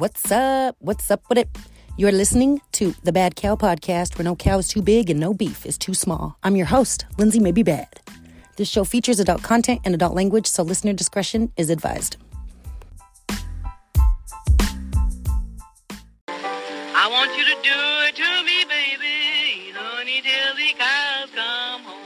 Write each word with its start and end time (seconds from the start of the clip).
What's 0.00 0.32
up? 0.32 0.76
What's 0.78 1.10
up 1.10 1.28
with 1.28 1.36
it? 1.36 1.50
You're 1.98 2.10
listening 2.10 2.62
to 2.72 2.94
the 3.04 3.12
Bad 3.12 3.36
Cow 3.36 3.54
Podcast, 3.54 4.16
where 4.16 4.24
no 4.24 4.34
cow 4.34 4.56
is 4.56 4.66
too 4.66 4.80
big 4.80 5.10
and 5.10 5.20
no 5.20 5.34
beef 5.34 5.66
is 5.66 5.76
too 5.76 5.92
small. 5.92 6.38
I'm 6.42 6.56
your 6.56 6.64
host, 6.64 7.04
Lindsay 7.18 7.38
Maybe 7.38 7.62
Bad. 7.62 8.00
This 8.56 8.66
show 8.66 8.84
features 8.84 9.20
adult 9.20 9.42
content 9.42 9.82
and 9.84 9.94
adult 9.94 10.14
language, 10.14 10.46
so 10.46 10.62
listener 10.62 10.94
discretion 10.94 11.52
is 11.58 11.68
advised. 11.68 12.16
I 16.38 17.06
want 17.10 17.36
you 17.36 17.44
to 17.44 17.56
do 17.62 17.76
it 18.08 18.16
to 18.16 18.42
me, 18.46 18.64
baby, 18.64 19.70
honey, 19.76 20.22
till 20.22 20.54
the 20.56 20.72
cows 20.78 21.28
come 21.34 21.82
home. 21.82 22.00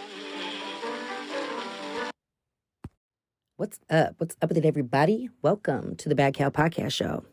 What's 3.55 3.79
up? 3.89 4.17
What's 4.19 4.35
up 4.43 4.49
with 4.49 4.59
it, 4.59 4.65
everybody? 4.65 5.29
Welcome 5.43 5.95
to 5.95 6.09
the 6.09 6.17
Bad 6.17 6.35
Cow 6.35 6.51
Podcast 6.51 6.91
Show. 6.91 7.25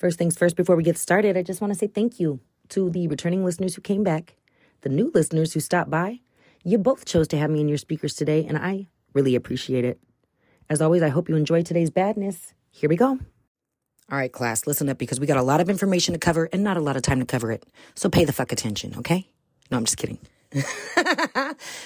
First 0.00 0.16
things 0.16 0.34
first, 0.34 0.56
before 0.56 0.76
we 0.76 0.82
get 0.82 0.96
started, 0.96 1.36
I 1.36 1.42
just 1.42 1.60
want 1.60 1.74
to 1.74 1.78
say 1.78 1.86
thank 1.86 2.18
you 2.18 2.40
to 2.70 2.88
the 2.88 3.06
returning 3.06 3.44
listeners 3.44 3.74
who 3.74 3.82
came 3.82 4.02
back, 4.02 4.34
the 4.80 4.88
new 4.88 5.10
listeners 5.14 5.52
who 5.52 5.60
stopped 5.60 5.90
by. 5.90 6.20
You 6.64 6.78
both 6.78 7.04
chose 7.04 7.28
to 7.28 7.36
have 7.36 7.50
me 7.50 7.60
in 7.60 7.68
your 7.68 7.76
speakers 7.76 8.14
today, 8.14 8.46
and 8.46 8.56
I 8.56 8.86
really 9.12 9.34
appreciate 9.34 9.84
it. 9.84 10.00
As 10.70 10.80
always, 10.80 11.02
I 11.02 11.10
hope 11.10 11.28
you 11.28 11.36
enjoy 11.36 11.60
today's 11.60 11.90
badness. 11.90 12.54
Here 12.70 12.88
we 12.88 12.96
go. 12.96 13.18
All 14.10 14.16
right, 14.18 14.32
class, 14.32 14.66
listen 14.66 14.88
up 14.88 14.96
because 14.96 15.20
we 15.20 15.26
got 15.26 15.36
a 15.36 15.42
lot 15.42 15.60
of 15.60 15.68
information 15.68 16.14
to 16.14 16.18
cover 16.18 16.48
and 16.50 16.64
not 16.64 16.78
a 16.78 16.80
lot 16.80 16.96
of 16.96 17.02
time 17.02 17.20
to 17.20 17.26
cover 17.26 17.52
it. 17.52 17.66
So 17.94 18.08
pay 18.08 18.24
the 18.24 18.32
fuck 18.32 18.52
attention, 18.52 18.94
okay? 18.96 19.28
No, 19.70 19.76
I'm 19.76 19.84
just 19.84 19.98
kidding. 19.98 20.18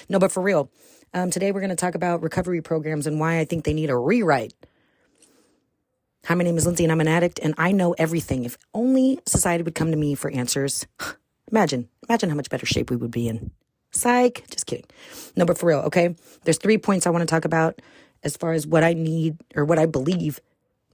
no, 0.07 0.19
but 0.19 0.31
for 0.31 0.41
real, 0.41 0.71
um, 1.13 1.31
today 1.31 1.51
we're 1.51 1.59
going 1.59 1.69
to 1.69 1.75
talk 1.75 1.95
about 1.95 2.23
recovery 2.23 2.61
programs 2.61 3.07
and 3.07 3.19
why 3.19 3.39
I 3.39 3.45
think 3.45 3.65
they 3.65 3.73
need 3.73 3.89
a 3.89 3.97
rewrite. 3.97 4.53
Hi, 6.25 6.33
my 6.33 6.43
name 6.43 6.57
is 6.57 6.65
Lindsay 6.65 6.83
and 6.83 6.91
I'm 6.91 7.01
an 7.01 7.07
addict 7.07 7.39
and 7.43 7.53
I 7.55 7.71
know 7.71 7.93
everything. 7.99 8.45
If 8.45 8.57
only 8.73 9.19
society 9.27 9.61
would 9.61 9.75
come 9.75 9.91
to 9.91 9.97
me 9.97 10.15
for 10.15 10.31
answers. 10.31 10.87
Imagine, 11.51 11.87
imagine 12.09 12.29
how 12.29 12.35
much 12.35 12.49
better 12.49 12.65
shape 12.65 12.89
we 12.89 12.95
would 12.95 13.11
be 13.11 13.27
in. 13.27 13.51
Psych, 13.91 14.43
just 14.49 14.65
kidding. 14.65 14.87
No, 15.35 15.45
but 15.45 15.59
for 15.59 15.67
real, 15.67 15.81
okay? 15.81 16.15
There's 16.43 16.57
three 16.57 16.79
points 16.79 17.05
I 17.05 17.11
want 17.11 17.21
to 17.21 17.27
talk 17.27 17.45
about 17.45 17.79
as 18.23 18.35
far 18.35 18.53
as 18.53 18.65
what 18.65 18.83
I 18.83 18.93
need 18.93 19.37
or 19.55 19.63
what 19.63 19.77
I 19.77 19.85
believe 19.85 20.39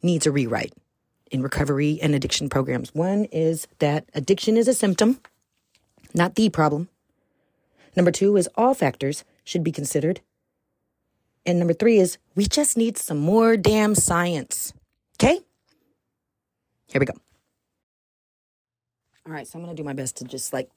needs 0.04 0.28
a 0.28 0.32
rewrite 0.32 0.74
in 1.32 1.42
recovery 1.42 1.98
and 2.02 2.14
addiction 2.14 2.50
programs. 2.50 2.94
One 2.94 3.24
is 3.32 3.66
that 3.80 4.10
addiction 4.14 4.58
is 4.58 4.68
a 4.68 4.74
symptom, 4.74 5.22
not 6.14 6.36
the 6.36 6.50
problem. 6.50 6.90
Number 7.96 8.12
two 8.12 8.36
is 8.36 8.50
all 8.56 8.74
factors 8.74 9.24
should 9.46 9.64
be 9.64 9.72
considered. 9.72 10.20
And 11.46 11.58
number 11.58 11.74
three 11.74 12.00
is 12.00 12.18
we 12.36 12.46
just 12.46 12.76
need 12.76 12.98
some 12.98 13.20
more 13.20 13.56
damn 13.56 13.96
science. 13.96 14.74
Okay? 15.22 15.40
Here 16.88 17.00
we 17.00 17.06
go. 17.06 17.14
All 19.28 19.32
right, 19.32 19.46
so 19.46 19.60
I'm 19.60 19.64
going 19.64 19.76
to 19.76 19.80
do 19.80 19.86
my 19.86 19.94
best 19.94 20.18
to 20.18 20.24
just 20.24 20.52
like 20.52 20.72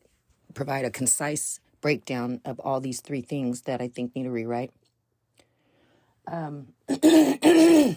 provide 0.53 0.85
a 0.85 0.91
concise 0.91 1.61
breakdown 1.81 2.43
of 2.45 2.61
all 2.61 2.79
these 2.79 3.01
three 3.01 3.23
things 3.23 3.63
that 3.63 3.81
I 3.81 3.89
think 3.89 4.15
need 4.15 4.27
a 4.27 4.31
rewrite. 4.31 4.71
Um, 6.31 6.75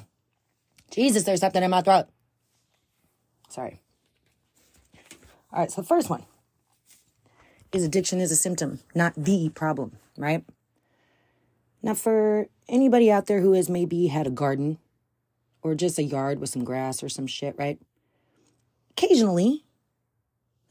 Jesus, 0.90 1.24
there's 1.26 1.42
something 1.42 1.62
in 1.62 1.70
my 1.70 1.82
throat. 1.82 2.06
Sorry. 3.50 3.82
All 5.52 5.60
right, 5.60 5.70
so 5.70 5.82
the 5.82 5.88
first 5.88 6.10
one 6.10 6.24
is 7.74 7.84
addiction 7.84 8.22
is 8.22 8.32
a 8.32 8.38
symptom, 8.38 8.80
not 8.96 9.14
the 9.18 9.50
problem, 9.50 9.98
right? 10.18 10.46
Now, 11.84 11.94
for 11.94 12.48
anybody 12.70 13.12
out 13.12 13.26
there 13.26 13.42
who 13.42 13.52
has 13.52 13.70
maybe 13.70 14.08
had 14.08 14.28
a 14.28 14.32
garden 14.32 14.78
or 15.68 15.76
just 15.76 16.00
a 16.00 16.04
yard 16.04 16.40
with 16.40 16.50
some 16.50 16.64
grass 16.64 17.04
or 17.04 17.10
some 17.10 17.28
shit, 17.28 17.56
right? 17.58 17.80
Occasionally, 18.92 19.66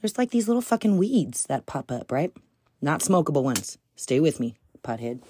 there's 0.00 0.18
like 0.18 0.30
these 0.30 0.48
little 0.48 0.62
fucking 0.62 0.98
weeds 0.98 1.44
that 1.46 1.66
pop 1.66 1.92
up, 1.92 2.10
right? 2.10 2.32
Not 2.80 3.00
smokable 3.00 3.42
ones. 3.42 3.78
Stay 3.94 4.20
with 4.20 4.40
me, 4.40 4.56
pothead. 4.82 5.22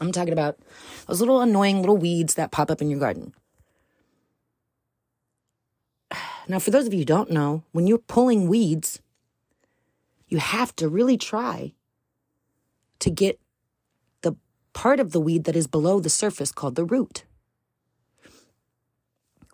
I'm 0.00 0.12
talking 0.12 0.32
about 0.32 0.58
those 1.06 1.20
little 1.20 1.40
annoying 1.40 1.80
little 1.80 1.96
weeds 1.96 2.34
that 2.34 2.50
pop 2.50 2.70
up 2.70 2.80
in 2.80 2.90
your 2.90 3.00
garden. 3.00 3.34
Now, 6.48 6.58
for 6.58 6.72
those 6.72 6.86
of 6.88 6.92
you 6.92 7.00
who 7.00 7.04
don't 7.04 7.30
know, 7.30 7.62
when 7.70 7.86
you're 7.86 7.98
pulling 7.98 8.48
weeds, 8.48 9.00
you 10.26 10.38
have 10.38 10.74
to 10.76 10.88
really 10.88 11.16
try 11.16 11.74
to 12.98 13.10
get 13.10 13.38
the 14.22 14.34
part 14.72 14.98
of 14.98 15.12
the 15.12 15.20
weed 15.20 15.44
that 15.44 15.54
is 15.54 15.68
below 15.68 16.00
the 16.00 16.10
surface 16.10 16.50
called 16.50 16.74
the 16.74 16.84
root. 16.84 17.24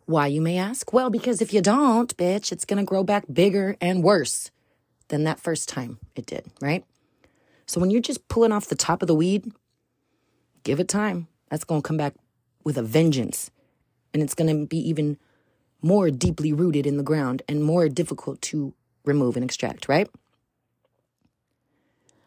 Why, 0.06 0.28
you 0.28 0.40
may 0.40 0.56
ask? 0.56 0.92
Well, 0.92 1.10
because 1.10 1.42
if 1.42 1.52
you 1.52 1.60
don't, 1.60 2.16
bitch, 2.16 2.52
it's 2.52 2.64
going 2.64 2.78
to 2.78 2.84
grow 2.84 3.02
back 3.02 3.24
bigger 3.32 3.76
and 3.80 4.04
worse 4.04 4.50
than 5.08 5.24
that 5.24 5.40
first 5.40 5.68
time 5.68 5.98
it 6.14 6.26
did, 6.26 6.46
right? 6.60 6.84
So 7.66 7.80
when 7.80 7.90
you're 7.90 8.00
just 8.00 8.28
pulling 8.28 8.52
off 8.52 8.68
the 8.68 8.76
top 8.76 9.02
of 9.02 9.08
the 9.08 9.14
weed, 9.14 9.52
give 10.62 10.78
it 10.78 10.88
time. 10.88 11.26
That's 11.50 11.64
going 11.64 11.82
to 11.82 11.86
come 11.86 11.96
back 11.96 12.14
with 12.64 12.78
a 12.78 12.82
vengeance. 12.82 13.50
And 14.14 14.22
it's 14.22 14.34
going 14.34 14.48
to 14.48 14.66
be 14.66 14.78
even 14.88 15.18
more 15.82 16.10
deeply 16.10 16.52
rooted 16.52 16.86
in 16.86 16.96
the 16.96 17.02
ground 17.02 17.42
and 17.48 17.62
more 17.62 17.88
difficult 17.88 18.40
to 18.42 18.74
remove 19.04 19.36
and 19.36 19.44
extract, 19.44 19.88
right? 19.88 20.08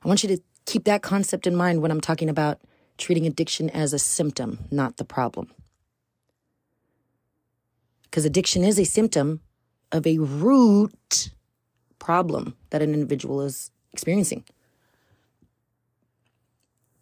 I 0.04 0.08
want 0.08 0.24
you 0.24 0.30
to 0.36 0.42
keep 0.66 0.84
that 0.84 1.02
concept 1.02 1.48
in 1.48 1.56
mind 1.56 1.82
when 1.82 1.92
I'm 1.92 2.02
talking 2.02 2.30
about 2.30 2.60
treating 2.98 3.26
addiction 3.26 3.70
as 3.70 3.94
a 3.94 4.00
symptom, 4.00 4.68
not 4.70 4.98
the 4.98 5.06
problem. 5.06 5.52
Because 8.10 8.26
addiction 8.26 8.64
is 8.64 8.80
a 8.80 8.86
symptom 8.86 9.42
of 9.92 10.06
a 10.08 10.18
root 10.18 11.32
problem 12.00 12.56
that 12.72 12.82
an 12.82 12.94
individual 12.94 13.42
is 13.42 13.72
experiencing. 13.94 14.44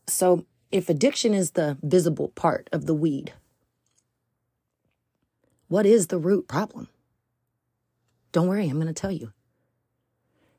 So, 0.07 0.46
if 0.72 0.90
addiction 0.90 1.34
is 1.34 1.51
the 1.51 1.78
visible 1.81 2.29
part 2.29 2.69
of 2.72 2.85
the 2.85 2.94
weed, 2.94 3.34
what 5.67 5.85
is 5.85 6.07
the 6.07 6.17
root 6.17 6.47
problem? 6.47 6.88
Don't 8.31 8.47
worry, 8.47 8.67
I'm 8.67 8.79
going 8.79 8.88
to 8.88 8.94
tell 8.94 9.12
you. 9.12 9.31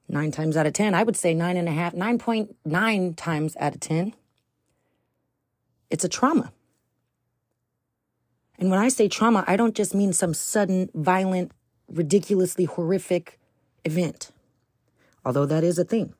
Nine 0.08 0.30
times 0.30 0.56
out 0.56 0.66
of 0.66 0.72
10, 0.72 0.94
I 0.94 1.02
would 1.02 1.16
say 1.16 1.34
nine 1.34 1.56
and 1.56 1.68
a 1.68 1.72
half, 1.72 1.94
9.9 1.94 3.16
times 3.16 3.56
out 3.60 3.74
of 3.74 3.80
10, 3.80 4.14
it's 5.90 6.04
a 6.04 6.08
trauma. 6.08 6.52
And 8.58 8.70
when 8.70 8.80
I 8.80 8.88
say 8.88 9.08
trauma, 9.08 9.44
I 9.46 9.56
don't 9.56 9.74
just 9.74 9.94
mean 9.94 10.12
some 10.12 10.34
sudden, 10.34 10.90
violent, 10.94 11.52
ridiculously 11.88 12.64
horrific 12.64 13.38
event, 13.84 14.30
although 15.24 15.46
that 15.46 15.64
is 15.64 15.78
a 15.78 15.84
thing. 15.84 16.12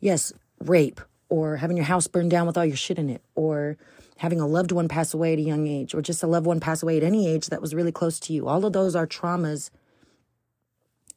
Yes, 0.00 0.32
rape, 0.60 1.00
or 1.28 1.56
having 1.56 1.76
your 1.76 1.86
house 1.86 2.06
burned 2.08 2.30
down 2.30 2.46
with 2.46 2.58
all 2.58 2.64
your 2.64 2.76
shit 2.76 2.98
in 2.98 3.08
it, 3.08 3.22
or 3.34 3.76
having 4.18 4.40
a 4.40 4.46
loved 4.46 4.72
one 4.72 4.88
pass 4.88 5.14
away 5.14 5.32
at 5.32 5.38
a 5.38 5.42
young 5.42 5.66
age, 5.66 5.94
or 5.94 6.02
just 6.02 6.22
a 6.22 6.26
loved 6.26 6.46
one 6.46 6.60
pass 6.60 6.82
away 6.82 6.96
at 6.96 7.04
any 7.04 7.28
age 7.28 7.46
that 7.46 7.62
was 7.62 7.74
really 7.74 7.92
close 7.92 8.18
to 8.20 8.32
you. 8.32 8.48
All 8.48 8.64
of 8.64 8.72
those 8.72 8.96
are 8.96 9.06
traumas, 9.06 9.70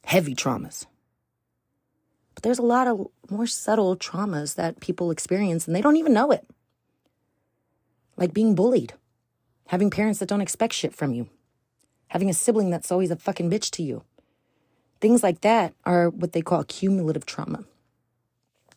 heavy 0.03 0.35
traumas. 0.35 0.85
But 2.35 2.43
there's 2.43 2.59
a 2.59 2.63
lot 2.63 2.87
of 2.87 3.07
more 3.29 3.47
subtle 3.47 3.97
traumas 3.97 4.55
that 4.55 4.79
people 4.79 5.11
experience 5.11 5.67
and 5.67 5.75
they 5.75 5.81
don't 5.81 5.97
even 5.97 6.13
know 6.13 6.31
it. 6.31 6.45
Like 8.15 8.33
being 8.33 8.55
bullied, 8.55 8.93
having 9.69 9.89
parents 9.89 10.19
that 10.19 10.29
don't 10.29 10.41
expect 10.41 10.73
shit 10.73 10.93
from 10.93 11.13
you, 11.13 11.27
having 12.09 12.29
a 12.29 12.33
sibling 12.33 12.69
that's 12.69 12.91
always 12.91 13.09
a 13.09 13.15
fucking 13.15 13.49
bitch 13.49 13.71
to 13.71 13.83
you. 13.83 14.03
Things 15.01 15.23
like 15.23 15.41
that 15.41 15.73
are 15.85 16.09
what 16.09 16.33
they 16.33 16.41
call 16.41 16.63
cumulative 16.65 17.25
trauma. 17.25 17.63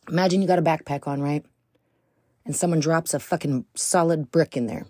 Imagine 0.08 0.41
you 0.41 0.48
got 0.48 0.58
a 0.58 0.62
backpack 0.62 1.06
on, 1.06 1.20
right? 1.20 1.44
and 2.44 2.56
someone 2.56 2.81
drops 2.81 3.14
a 3.14 3.20
fucking 3.20 3.64
solid 3.75 4.31
brick 4.31 4.56
in 4.56 4.66
there. 4.66 4.87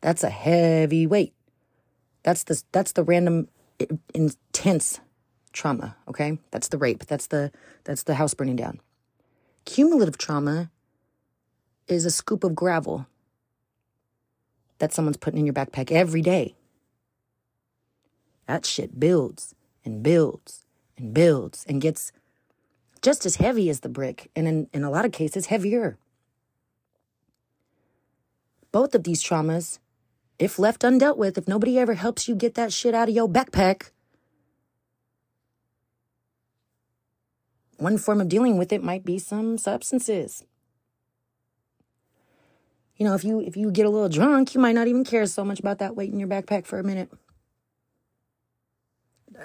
That's 0.00 0.22
a 0.22 0.30
heavy 0.30 1.06
weight. 1.06 1.34
That's 2.22 2.44
the 2.44 2.62
that's 2.72 2.92
the 2.92 3.04
random 3.04 3.48
intense 4.14 5.00
trauma, 5.52 5.96
okay? 6.08 6.38
That's 6.50 6.68
the 6.68 6.78
rape. 6.78 7.06
That's 7.06 7.26
the 7.26 7.52
that's 7.84 8.04
the 8.04 8.14
house 8.14 8.34
burning 8.34 8.56
down. 8.56 8.80
Cumulative 9.64 10.18
trauma 10.18 10.70
is 11.86 12.04
a 12.04 12.10
scoop 12.10 12.44
of 12.44 12.54
gravel 12.54 13.06
that 14.78 14.92
someone's 14.92 15.16
putting 15.16 15.40
in 15.40 15.46
your 15.46 15.54
backpack 15.54 15.90
every 15.90 16.22
day. 16.22 16.54
That 18.46 18.64
shit 18.64 18.98
builds 18.98 19.54
and 19.84 20.02
builds 20.02 20.64
and 20.96 21.12
builds 21.12 21.64
and 21.68 21.80
gets 21.80 22.12
just 23.02 23.26
as 23.26 23.36
heavy 23.36 23.70
as 23.70 23.80
the 23.80 23.88
brick, 23.88 24.30
and 24.34 24.48
in, 24.48 24.68
in 24.72 24.84
a 24.84 24.90
lot 24.90 25.04
of 25.04 25.12
cases, 25.12 25.46
heavier. 25.46 25.98
Both 28.72 28.94
of 28.94 29.04
these 29.04 29.22
traumas, 29.22 29.78
if 30.38 30.58
left 30.58 30.82
undealt 30.82 31.16
with, 31.16 31.38
if 31.38 31.48
nobody 31.48 31.78
ever 31.78 31.94
helps 31.94 32.28
you 32.28 32.34
get 32.34 32.54
that 32.54 32.72
shit 32.72 32.94
out 32.94 33.08
of 33.08 33.14
your 33.14 33.28
backpack, 33.28 33.90
one 37.78 37.98
form 37.98 38.20
of 38.20 38.28
dealing 38.28 38.58
with 38.58 38.72
it 38.72 38.82
might 38.82 39.04
be 39.04 39.18
some 39.18 39.56
substances. 39.56 40.44
You 42.98 43.06
know, 43.06 43.14
if 43.14 43.22
you 43.24 43.40
if 43.40 43.56
you 43.56 43.70
get 43.70 43.86
a 43.86 43.90
little 43.90 44.08
drunk, 44.08 44.54
you 44.54 44.60
might 44.60 44.74
not 44.74 44.88
even 44.88 45.04
care 45.04 45.24
so 45.26 45.44
much 45.44 45.60
about 45.60 45.78
that 45.78 45.94
weight 45.94 46.12
in 46.12 46.18
your 46.18 46.28
backpack 46.28 46.66
for 46.66 46.78
a 46.80 46.84
minute. 46.84 47.10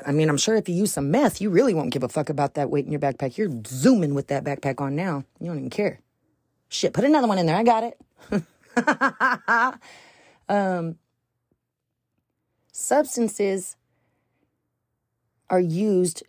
I 0.06 0.12
mean, 0.12 0.28
I'm 0.28 0.38
sure 0.38 0.56
if 0.56 0.68
you 0.68 0.74
use 0.74 0.92
some 0.92 1.12
meth, 1.12 1.40
you 1.40 1.52
really 1.52 1.76
won't 1.76 1.92
give 1.92 2.02
a 2.02 2.10
fuck 2.10 2.30
about 2.30 2.56
that 2.56 2.72
weight 2.72 2.86
in 2.86 2.92
your 2.92 3.00
backpack. 3.00 3.38
You're 3.38 3.52
zooming 3.68 4.16
with 4.16 4.28
that 4.28 4.44
backpack 4.44 4.82
on 4.82 4.96
now. 4.96 5.24
You 5.40 5.48
don't 5.48 5.60
even 5.60 5.70
care. 5.70 6.00
Shit, 6.68 6.94
put 6.94 7.04
another 7.04 7.28
one 7.28 7.38
in 7.38 7.46
there. 7.46 7.56
I 7.56 7.64
got 7.64 7.84
it. 7.84 9.80
um, 10.50 10.98
substances 12.72 13.76
are 15.52 15.60
used 15.60 16.24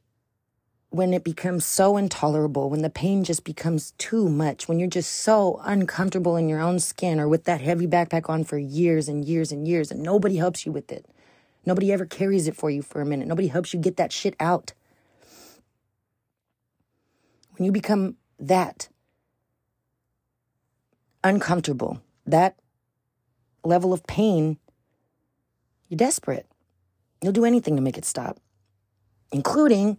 when 0.94 1.12
it 1.12 1.24
becomes 1.24 1.64
so 1.64 1.96
intolerable, 1.96 2.70
when 2.70 2.82
the 2.82 2.88
pain 2.88 3.24
just 3.24 3.42
becomes 3.42 3.90
too 3.98 4.28
much, 4.28 4.68
when 4.68 4.78
you're 4.78 4.88
just 4.88 5.12
so 5.12 5.60
uncomfortable 5.64 6.36
in 6.36 6.48
your 6.48 6.60
own 6.60 6.78
skin 6.78 7.18
or 7.18 7.26
with 7.26 7.42
that 7.42 7.60
heavy 7.60 7.84
backpack 7.84 8.30
on 8.30 8.44
for 8.44 8.58
years 8.58 9.08
and 9.08 9.24
years 9.24 9.50
and 9.50 9.66
years, 9.66 9.90
and 9.90 10.00
nobody 10.00 10.36
helps 10.36 10.64
you 10.64 10.70
with 10.70 10.92
it. 10.92 11.04
Nobody 11.66 11.92
ever 11.92 12.06
carries 12.06 12.46
it 12.46 12.54
for 12.54 12.70
you 12.70 12.80
for 12.80 13.00
a 13.00 13.04
minute. 13.04 13.26
Nobody 13.26 13.48
helps 13.48 13.74
you 13.74 13.80
get 13.80 13.96
that 13.96 14.12
shit 14.12 14.36
out. 14.38 14.72
When 17.56 17.64
you 17.64 17.72
become 17.72 18.14
that 18.38 18.88
uncomfortable, 21.24 22.00
that 22.24 22.56
level 23.64 23.92
of 23.92 24.06
pain, 24.06 24.58
you're 25.88 25.98
desperate. 25.98 26.46
You'll 27.20 27.32
do 27.32 27.44
anything 27.44 27.74
to 27.74 27.82
make 27.82 27.98
it 27.98 28.04
stop, 28.04 28.38
including 29.32 29.98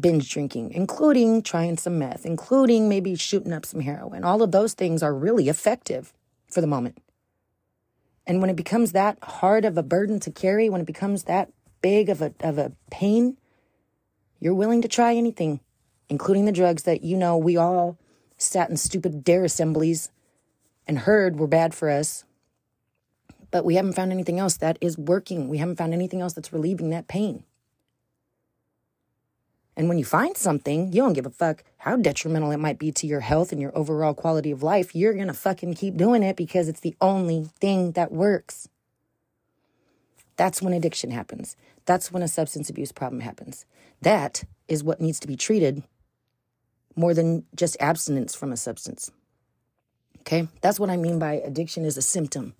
binge 0.00 0.30
drinking, 0.30 0.72
including 0.72 1.42
trying 1.42 1.76
some 1.76 1.98
meth, 1.98 2.26
including 2.26 2.88
maybe 2.88 3.14
shooting 3.14 3.52
up 3.52 3.66
some 3.66 3.80
heroin. 3.80 4.24
All 4.24 4.42
of 4.42 4.52
those 4.52 4.74
things 4.74 5.02
are 5.02 5.14
really 5.14 5.48
effective 5.48 6.12
for 6.50 6.60
the 6.60 6.66
moment. 6.66 6.98
And 8.26 8.40
when 8.40 8.50
it 8.50 8.56
becomes 8.56 8.92
that 8.92 9.18
hard 9.22 9.64
of 9.64 9.78
a 9.78 9.82
burden 9.82 10.18
to 10.20 10.30
carry, 10.30 10.68
when 10.68 10.80
it 10.80 10.86
becomes 10.86 11.24
that 11.24 11.50
big 11.80 12.08
of 12.08 12.20
a, 12.20 12.32
of 12.40 12.58
a 12.58 12.72
pain, 12.90 13.36
you're 14.40 14.54
willing 14.54 14.82
to 14.82 14.88
try 14.88 15.14
anything, 15.14 15.60
including 16.08 16.44
the 16.44 16.52
drugs 16.52 16.82
that 16.82 17.02
you 17.02 17.16
know 17.16 17.36
we 17.36 17.56
all 17.56 17.96
sat 18.36 18.68
in 18.68 18.76
stupid 18.76 19.24
dare 19.24 19.44
assemblies 19.44 20.10
and 20.86 21.00
heard 21.00 21.38
were 21.38 21.46
bad 21.46 21.74
for 21.74 21.88
us. 21.88 22.24
But 23.50 23.64
we 23.64 23.76
haven't 23.76 23.94
found 23.94 24.12
anything 24.12 24.38
else 24.38 24.56
that 24.58 24.76
is 24.80 24.98
working. 24.98 25.48
We 25.48 25.58
haven't 25.58 25.76
found 25.76 25.94
anything 25.94 26.20
else 26.20 26.32
that's 26.32 26.52
relieving 26.52 26.90
that 26.90 27.08
pain. 27.08 27.44
And 29.76 29.88
when 29.88 29.98
you 29.98 30.04
find 30.04 30.36
something, 30.36 30.92
you 30.92 31.02
don't 31.02 31.12
give 31.12 31.26
a 31.26 31.30
fuck 31.30 31.62
how 31.76 31.96
detrimental 31.96 32.50
it 32.50 32.56
might 32.56 32.78
be 32.78 32.90
to 32.92 33.06
your 33.06 33.20
health 33.20 33.52
and 33.52 33.60
your 33.60 33.76
overall 33.76 34.14
quality 34.14 34.50
of 34.50 34.62
life. 34.62 34.94
You're 34.94 35.12
going 35.12 35.26
to 35.26 35.34
fucking 35.34 35.74
keep 35.74 35.96
doing 35.96 36.22
it 36.22 36.36
because 36.36 36.68
it's 36.68 36.80
the 36.80 36.96
only 37.00 37.50
thing 37.60 37.92
that 37.92 38.10
works. 38.10 38.68
That's 40.36 40.62
when 40.62 40.72
addiction 40.72 41.10
happens. 41.10 41.56
That's 41.84 42.10
when 42.10 42.22
a 42.22 42.28
substance 42.28 42.70
abuse 42.70 42.92
problem 42.92 43.20
happens. 43.20 43.66
That 44.00 44.44
is 44.66 44.82
what 44.82 45.00
needs 45.00 45.20
to 45.20 45.28
be 45.28 45.36
treated 45.36 45.82
more 46.94 47.12
than 47.12 47.44
just 47.54 47.76
abstinence 47.78 48.34
from 48.34 48.52
a 48.52 48.56
substance. 48.56 49.10
Okay? 50.20 50.48
That's 50.62 50.80
what 50.80 50.90
I 50.90 50.96
mean 50.96 51.18
by 51.18 51.34
addiction 51.34 51.84
is 51.84 51.96
a 51.96 52.02
symptom. 52.02 52.54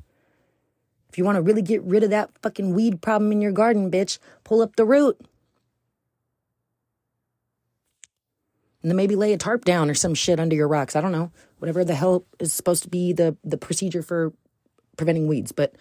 If 1.09 1.19
you 1.19 1.25
want 1.25 1.37
to 1.37 1.43
really 1.43 1.63
get 1.63 1.83
rid 1.83 2.05
of 2.05 2.11
that 2.11 2.31
fucking 2.43 2.75
weed 2.75 3.01
problem 3.01 3.33
in 3.33 3.41
your 3.41 3.53
garden, 3.53 3.91
bitch, 3.91 4.19
pull 4.45 4.61
up 4.61 4.77
the 4.77 4.85
root. 4.85 5.19
And 8.87 8.91
then 8.93 8.97
maybe 8.97 9.17
lay 9.17 9.33
a 9.33 9.37
tarp 9.37 9.65
down 9.65 9.91
or 9.91 9.95
some 9.95 10.15
shit 10.15 10.39
under 10.39 10.55
your 10.55 10.69
rocks. 10.69 10.95
I 10.95 11.01
don't 11.01 11.11
know. 11.11 11.33
Whatever 11.59 11.85
the 11.85 11.97
hell 11.97 12.25
is 12.39 12.53
supposed 12.53 12.85
to 12.85 12.89
be 12.89 13.13
the 13.13 13.37
the 13.43 13.57
procedure 13.57 14.01
for 14.01 14.33
preventing 14.97 15.27
weeds, 15.27 15.51
but 15.51 15.75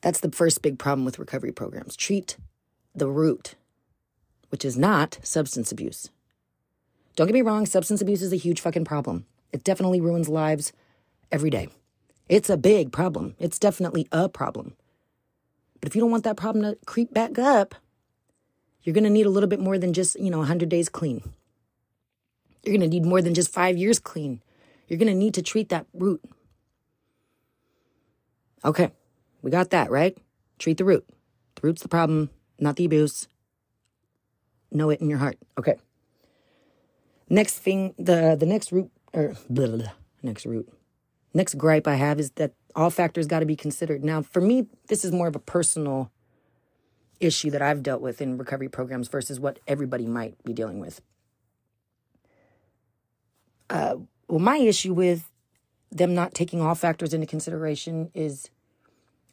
that's 0.00 0.18
the 0.18 0.32
first 0.32 0.60
big 0.60 0.76
problem 0.76 1.04
with 1.04 1.20
recovery 1.20 1.52
programs. 1.52 1.94
Treat 1.94 2.36
the 2.96 3.08
root, 3.08 3.54
which 4.48 4.64
is 4.64 4.76
not 4.76 5.20
substance 5.22 5.70
abuse. 5.70 6.10
Don't 7.14 7.28
get 7.28 7.34
me 7.34 7.42
wrong, 7.42 7.64
substance 7.64 8.02
abuse 8.02 8.20
is 8.20 8.32
a 8.32 8.36
huge 8.36 8.60
fucking 8.60 8.86
problem. 8.86 9.24
It 9.52 9.62
definitely 9.62 10.00
ruins 10.00 10.28
lives 10.28 10.72
every 11.30 11.50
day. 11.50 11.68
It's 12.28 12.50
a 12.50 12.56
big 12.56 12.90
problem. 12.90 13.36
It's 13.38 13.60
definitely 13.60 14.08
a 14.10 14.28
problem. 14.28 14.74
But 15.80 15.90
if 15.90 15.94
you 15.94 16.00
don't 16.00 16.10
want 16.10 16.24
that 16.24 16.36
problem 16.36 16.64
to 16.64 16.76
creep 16.86 17.14
back 17.14 17.38
up, 17.38 17.76
you're 18.82 18.94
going 18.94 19.04
to 19.04 19.10
need 19.10 19.26
a 19.26 19.30
little 19.30 19.48
bit 19.48 19.60
more 19.60 19.78
than 19.78 19.92
just, 19.92 20.18
you 20.18 20.30
know, 20.30 20.38
100 20.38 20.68
days 20.68 20.88
clean. 20.88 21.22
You're 22.62 22.76
going 22.76 22.88
to 22.88 22.94
need 22.94 23.04
more 23.04 23.22
than 23.22 23.34
just 23.34 23.52
five 23.52 23.76
years 23.76 23.98
clean. 23.98 24.40
You're 24.88 24.98
going 24.98 25.12
to 25.12 25.14
need 25.14 25.34
to 25.34 25.42
treat 25.42 25.68
that 25.68 25.86
root. 25.92 26.22
Okay, 28.64 28.90
we 29.42 29.50
got 29.50 29.70
that, 29.70 29.90
right? 29.90 30.16
Treat 30.58 30.78
the 30.78 30.84
root. 30.84 31.06
The 31.54 31.66
root's 31.66 31.82
the 31.82 31.88
problem, 31.88 32.30
not 32.58 32.76
the 32.76 32.84
abuse. 32.84 33.28
Know 34.70 34.90
it 34.90 35.00
in 35.00 35.08
your 35.08 35.18
heart. 35.18 35.38
Okay. 35.58 35.76
Next 37.30 37.58
thing, 37.58 37.94
the 37.98 38.36
the 38.38 38.46
next 38.46 38.72
root 38.72 38.90
or 39.12 39.34
blah, 39.48 39.66
blah, 39.66 39.76
blah, 39.76 39.92
next 40.22 40.46
root. 40.46 40.68
Next 41.34 41.54
gripe 41.54 41.86
I 41.86 41.94
have 41.94 42.18
is 42.18 42.30
that 42.32 42.52
all 42.74 42.90
factors 42.90 43.26
got 43.26 43.40
to 43.40 43.46
be 43.46 43.56
considered. 43.56 44.04
Now, 44.04 44.22
for 44.22 44.40
me, 44.40 44.66
this 44.88 45.04
is 45.04 45.12
more 45.12 45.28
of 45.28 45.36
a 45.36 45.40
personal 45.40 46.10
issue 47.20 47.50
that 47.50 47.62
I've 47.62 47.82
dealt 47.82 48.00
with 48.00 48.20
in 48.20 48.38
recovery 48.38 48.68
programs 48.68 49.08
versus 49.08 49.40
what 49.40 49.58
everybody 49.66 50.06
might 50.06 50.42
be 50.44 50.52
dealing 50.52 50.80
with. 50.80 51.00
Uh, 53.70 53.96
well, 54.28 54.38
my 54.38 54.58
issue 54.58 54.94
with 54.94 55.30
them 55.90 56.14
not 56.14 56.34
taking 56.34 56.60
all 56.60 56.74
factors 56.74 57.14
into 57.14 57.26
consideration 57.26 58.10
is 58.14 58.50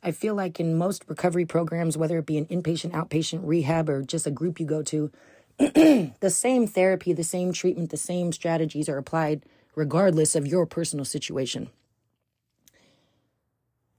I 0.03 0.11
feel 0.11 0.35
like 0.35 0.59
in 0.59 0.77
most 0.77 1.03
recovery 1.07 1.45
programs, 1.45 1.97
whether 1.97 2.17
it 2.19 2.25
be 2.25 2.37
an 2.37 2.45
inpatient, 2.45 2.91
outpatient, 2.91 3.41
rehab, 3.43 3.89
or 3.89 4.03
just 4.03 4.27
a 4.27 4.31
group 4.31 4.59
you 4.59 4.65
go 4.65 4.83
to, 4.83 5.11
the 5.57 6.29
same 6.29 6.67
therapy, 6.67 7.11
the 7.11 7.23
same 7.23 7.51
treatment, 7.51 7.89
the 7.89 7.97
same 7.97 8.31
strategies 8.31 8.87
are 8.87 8.97
applied 8.97 9.43
regardless 9.73 10.35
of 10.35 10.47
your 10.47 10.65
personal 10.65 11.05
situation. 11.05 11.69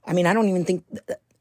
I 0.07 0.13
mean, 0.13 0.27
I 0.27 0.33
don't 0.33 0.49
even 0.49 0.65
think 0.65 0.85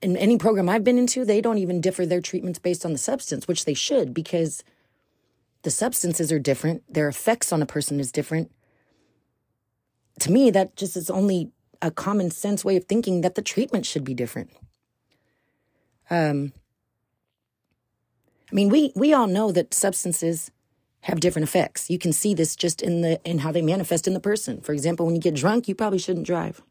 in 0.02 0.18
any 0.18 0.38
program 0.38 0.70
I've 0.70 0.84
been 0.84 0.98
into, 0.98 1.26
they 1.26 1.42
don't 1.42 1.58
even 1.58 1.82
differ 1.82 2.06
their 2.06 2.22
treatments 2.22 2.60
based 2.60 2.86
on 2.86 2.92
the 2.92 2.98
substance, 2.98 3.48
which 3.48 3.66
they 3.66 3.74
should 3.74 4.14
because 4.14 4.64
the 5.64 5.72
substances 5.72 6.32
are 6.32 6.40
different, 6.40 6.84
their 6.92 7.08
effects 7.08 7.52
on 7.52 7.62
a 7.62 7.66
person 7.66 8.00
is 8.00 8.12
different. 8.12 8.52
To 10.20 10.32
me, 10.32 10.52
that 10.52 10.76
just 10.76 10.96
is 10.96 11.10
only 11.10 11.52
a 11.82 11.92
common 11.92 12.32
sense 12.32 12.64
way 12.64 12.76
of 12.76 12.86
thinking 12.86 13.22
that 13.22 13.36
the 13.36 13.42
treatment 13.42 13.86
should 13.86 14.04
be 14.04 14.14
different. 14.14 14.52
Um, 16.10 16.54
I 18.52 18.56
mean, 18.56 18.70
we 18.70 18.92
we 18.96 19.14
all 19.14 19.28
know 19.28 19.52
that 19.52 19.74
substances 19.74 20.52
have 21.02 21.20
different 21.20 21.48
effects. 21.48 21.90
You 21.90 22.00
can 22.00 22.14
see 22.14 22.34
this 22.34 22.56
just 22.56 22.82
in 22.82 23.02
the 23.02 23.20
in 23.30 23.40
how 23.40 23.52
they 23.52 23.62
manifest 23.62 24.08
in 24.08 24.14
the 24.14 24.20
person. 24.20 24.62
For 24.62 24.72
example, 24.72 25.06
when 25.06 25.16
you 25.16 25.22
get 25.22 25.36
drunk, 25.36 25.68
you 25.68 25.76
probably 25.76 26.00
shouldn't 26.00 26.26
drive 26.26 26.62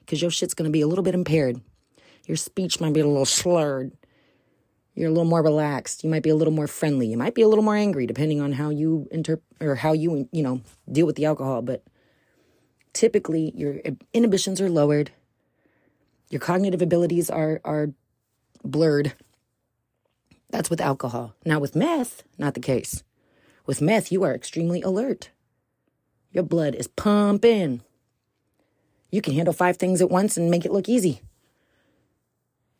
because 0.00 0.20
your 0.20 0.30
shit's 0.30 0.54
going 0.54 0.68
to 0.68 0.72
be 0.72 0.80
a 0.80 0.86
little 0.86 1.04
bit 1.04 1.14
impaired. 1.14 1.60
Your 2.26 2.36
speech 2.36 2.80
might 2.80 2.94
be 2.94 3.00
a 3.00 3.06
little 3.06 3.24
slurred. 3.24 3.92
You're 4.94 5.08
a 5.08 5.12
little 5.12 5.24
more 5.24 5.42
relaxed. 5.42 6.04
You 6.04 6.10
might 6.10 6.22
be 6.22 6.30
a 6.30 6.34
little 6.34 6.52
more 6.52 6.66
friendly. 6.66 7.06
You 7.06 7.16
might 7.16 7.34
be 7.34 7.42
a 7.42 7.48
little 7.48 7.64
more 7.64 7.76
angry, 7.76 8.06
depending 8.06 8.40
on 8.40 8.52
how 8.52 8.68
you 8.68 9.08
inter 9.10 9.40
or 9.60 9.74
how 9.76 9.92
you 9.92 10.28
you 10.32 10.42
know 10.42 10.60
deal 10.90 11.06
with 11.06 11.16
the 11.16 11.24
alcohol. 11.24 11.62
But 11.62 11.82
typically, 12.92 13.52
your 13.56 13.76
inhibitions 14.12 14.60
are 14.60 14.68
lowered. 14.68 15.10
Your 16.28 16.40
cognitive 16.40 16.82
abilities 16.82 17.30
are 17.30 17.60
are 17.64 17.88
blurred. 18.62 19.14
That's 20.50 20.68
with 20.68 20.80
alcohol. 20.80 21.34
Now 21.46 21.58
with 21.58 21.74
meth, 21.74 22.24
not 22.36 22.52
the 22.54 22.60
case. 22.60 23.02
With 23.64 23.80
meth, 23.80 24.12
you 24.12 24.22
are 24.24 24.34
extremely 24.34 24.82
alert. 24.82 25.30
Your 26.30 26.44
blood 26.44 26.74
is 26.74 26.86
pumping. 26.86 27.82
You 29.10 29.22
can 29.22 29.34
handle 29.34 29.54
five 29.54 29.76
things 29.76 30.00
at 30.00 30.10
once 30.10 30.36
and 30.36 30.50
make 30.50 30.64
it 30.64 30.72
look 30.72 30.88
easy. 30.88 31.22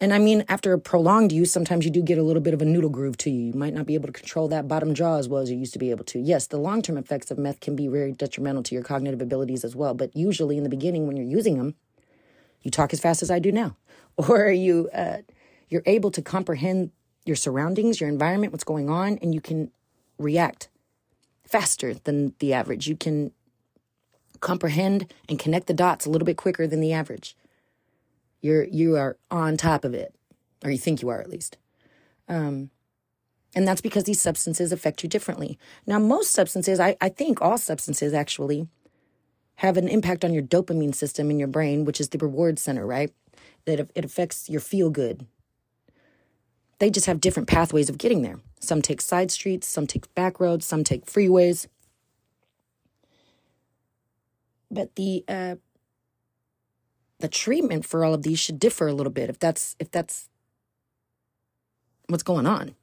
And 0.02 0.12
I 0.12 0.18
mean, 0.18 0.44
after 0.48 0.76
prolonged 0.78 1.30
use, 1.30 1.52
sometimes 1.52 1.84
you 1.84 1.90
do 1.92 2.02
get 2.02 2.18
a 2.18 2.24
little 2.24 2.42
bit 2.42 2.54
of 2.54 2.60
a 2.60 2.64
noodle 2.64 2.90
groove 2.90 3.16
to 3.18 3.30
you. 3.30 3.46
You 3.46 3.52
might 3.52 3.72
not 3.72 3.86
be 3.86 3.94
able 3.94 4.08
to 4.08 4.12
control 4.12 4.48
that 4.48 4.66
bottom 4.66 4.94
jaw 4.94 5.16
as 5.18 5.28
well 5.28 5.40
as 5.40 5.48
you 5.48 5.56
used 5.56 5.74
to 5.74 5.78
be 5.78 5.92
able 5.92 6.04
to. 6.06 6.18
Yes, 6.18 6.48
the 6.48 6.56
long 6.56 6.82
term 6.82 6.98
effects 6.98 7.30
of 7.30 7.38
meth 7.38 7.60
can 7.60 7.76
be 7.76 7.86
very 7.86 8.10
detrimental 8.10 8.64
to 8.64 8.74
your 8.74 8.82
cognitive 8.82 9.22
abilities 9.22 9.62
as 9.62 9.76
well. 9.76 9.94
But 9.94 10.16
usually 10.16 10.56
in 10.56 10.64
the 10.64 10.68
beginning, 10.68 11.06
when 11.06 11.16
you're 11.16 11.24
using 11.24 11.56
them, 11.56 11.76
you 12.62 12.70
talk 12.72 12.92
as 12.92 12.98
fast 12.98 13.22
as 13.22 13.30
I 13.30 13.38
do 13.38 13.52
now, 13.52 13.76
or 14.16 14.50
you 14.50 14.90
uh, 14.92 15.18
you're 15.68 15.84
able 15.86 16.10
to 16.10 16.20
comprehend 16.20 16.90
your 17.24 17.36
surroundings, 17.36 18.00
your 18.00 18.10
environment, 18.10 18.52
what's 18.52 18.64
going 18.64 18.90
on, 18.90 19.18
and 19.22 19.32
you 19.32 19.40
can 19.40 19.70
react 20.18 20.68
faster 21.46 21.94
than 21.94 22.34
the 22.40 22.52
average. 22.52 22.88
You 22.88 22.96
can 22.96 23.30
comprehend 24.40 25.14
and 25.28 25.38
connect 25.38 25.68
the 25.68 25.74
dots 25.74 26.06
a 26.06 26.10
little 26.10 26.26
bit 26.26 26.36
quicker 26.36 26.66
than 26.66 26.80
the 26.80 26.92
average. 26.92 27.36
You're 28.42 28.64
you 28.64 28.96
are 28.96 29.16
on 29.30 29.56
top 29.56 29.84
of 29.84 29.94
it, 29.94 30.14
or 30.62 30.70
you 30.70 30.78
think 30.78 31.00
you 31.00 31.08
are 31.08 31.20
at 31.20 31.30
least. 31.30 31.56
Um, 32.28 32.70
and 33.54 33.66
that's 33.66 33.80
because 33.80 34.04
these 34.04 34.20
substances 34.20 34.72
affect 34.72 35.02
you 35.02 35.08
differently. 35.08 35.58
Now, 35.86 35.98
most 35.98 36.32
substances, 36.32 36.80
I, 36.80 36.96
I 37.00 37.08
think 37.08 37.40
all 37.40 37.58
substances 37.58 38.12
actually, 38.12 38.68
have 39.56 39.76
an 39.76 39.88
impact 39.88 40.24
on 40.24 40.32
your 40.34 40.42
dopamine 40.42 40.94
system 40.94 41.30
in 41.30 41.38
your 41.38 41.48
brain, 41.48 41.84
which 41.84 42.00
is 42.00 42.10
the 42.10 42.18
reward 42.18 42.58
center, 42.58 42.86
right? 42.86 43.12
That 43.64 43.90
it 43.94 44.04
affects 44.04 44.50
your 44.50 44.60
feel 44.60 44.90
good 44.90 45.26
they 46.82 46.90
just 46.90 47.06
have 47.06 47.20
different 47.20 47.48
pathways 47.48 47.88
of 47.88 47.96
getting 47.96 48.22
there. 48.22 48.40
Some 48.58 48.82
take 48.82 49.00
side 49.00 49.30
streets, 49.30 49.68
some 49.68 49.86
take 49.86 50.12
back 50.16 50.40
roads, 50.40 50.66
some 50.66 50.82
take 50.82 51.06
freeways. 51.06 51.68
But 54.68 54.96
the 54.96 55.24
uh, 55.28 55.54
the 57.22 57.28
treatment 57.28 57.86
for 57.86 58.04
all 58.04 58.12
of 58.12 58.22
these 58.22 58.40
should 58.40 58.58
differ 58.58 58.88
a 58.88 58.92
little 58.92 59.12
bit 59.12 59.30
if 59.30 59.38
that's 59.38 59.76
if 59.78 59.90
that's 59.92 60.28
what's 62.08 62.24
going 62.24 62.46
on. 62.46 62.74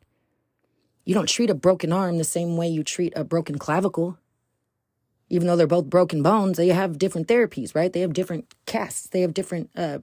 You 1.04 1.14
don't 1.14 1.28
treat 1.28 1.50
a 1.50 1.54
broken 1.54 1.92
arm 1.92 2.18
the 2.18 2.24
same 2.24 2.56
way 2.56 2.70
you 2.70 2.82
treat 2.82 3.12
a 3.18 3.26
broken 3.26 3.58
clavicle. 3.58 4.18
Even 5.28 5.46
though 5.46 5.58
they're 5.58 5.68
both 5.68 5.90
broken 5.90 6.24
bones, 6.24 6.58
they 6.58 6.70
have 6.70 6.98
different 6.98 7.28
therapies, 7.28 7.76
right? 7.76 7.92
They 7.92 8.00
have 8.00 8.14
different 8.14 8.54
casts. 8.66 9.10
They 9.10 9.22
have 9.22 9.34
different 9.34 9.72
uh, 9.76 10.00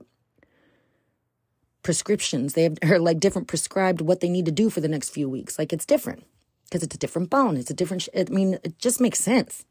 prescriptions. 1.82 2.52
They 2.52 2.64
have 2.64 2.78
or 2.82 2.98
like 2.98 3.18
different 3.18 3.48
prescribed 3.48 4.02
what 4.02 4.20
they 4.20 4.28
need 4.28 4.44
to 4.44 4.52
do 4.52 4.68
for 4.68 4.82
the 4.82 4.88
next 4.88 5.08
few 5.08 5.30
weeks. 5.30 5.58
Like 5.58 5.72
it's 5.72 5.86
different 5.86 6.24
because 6.64 6.82
it's 6.82 6.94
a 6.94 6.98
different 6.98 7.30
bone. 7.30 7.56
It's 7.56 7.70
a 7.70 7.74
different. 7.74 8.02
Sh- 8.02 8.08
I 8.14 8.24
mean, 8.24 8.58
it 8.62 8.78
just 8.78 9.00
makes 9.00 9.18
sense. 9.18 9.64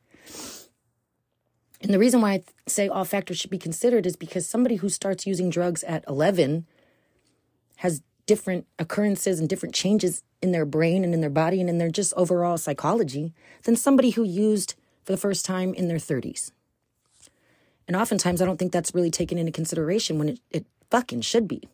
And 1.86 1.94
the 1.94 2.00
reason 2.00 2.20
why 2.20 2.32
I 2.32 2.44
say 2.66 2.88
all 2.88 3.06
factors 3.06 3.38
should 3.38 3.52
be 3.52 3.60
considered 3.60 4.08
is 4.08 4.16
because 4.16 4.50
somebody 4.50 4.78
who 4.78 4.90
starts 4.90 5.28
using 5.28 5.52
drugs 5.52 5.84
at 5.84 6.04
11 6.08 6.66
has 7.76 8.02
different 8.26 8.66
occurrences 8.80 9.40
and 9.40 9.48
different 9.48 9.76
changes 9.76 10.24
in 10.42 10.52
their 10.52 10.66
brain 10.66 11.04
and 11.04 11.14
in 11.14 11.22
their 11.22 11.30
body 11.30 11.62
and 11.62 11.70
in 11.70 11.78
their 11.78 11.92
just 11.92 12.12
overall 12.18 12.58
psychology 12.58 13.36
than 13.66 13.76
somebody 13.76 14.10
who 14.10 14.24
used 14.24 14.74
for 15.04 15.12
the 15.12 15.18
first 15.18 15.46
time 15.46 15.76
in 15.76 15.88
their 15.88 16.00
30s. 16.00 16.50
And 17.88 17.96
oftentimes, 17.96 18.42
I 18.42 18.46
don't 18.46 18.58
think 18.58 18.72
that's 18.72 18.96
really 18.96 19.12
taken 19.12 19.38
into 19.38 19.52
consideration 19.52 20.18
when 20.18 20.30
it, 20.30 20.40
it 20.50 20.66
fucking 20.90 21.22
should 21.22 21.48
be. 21.48 21.70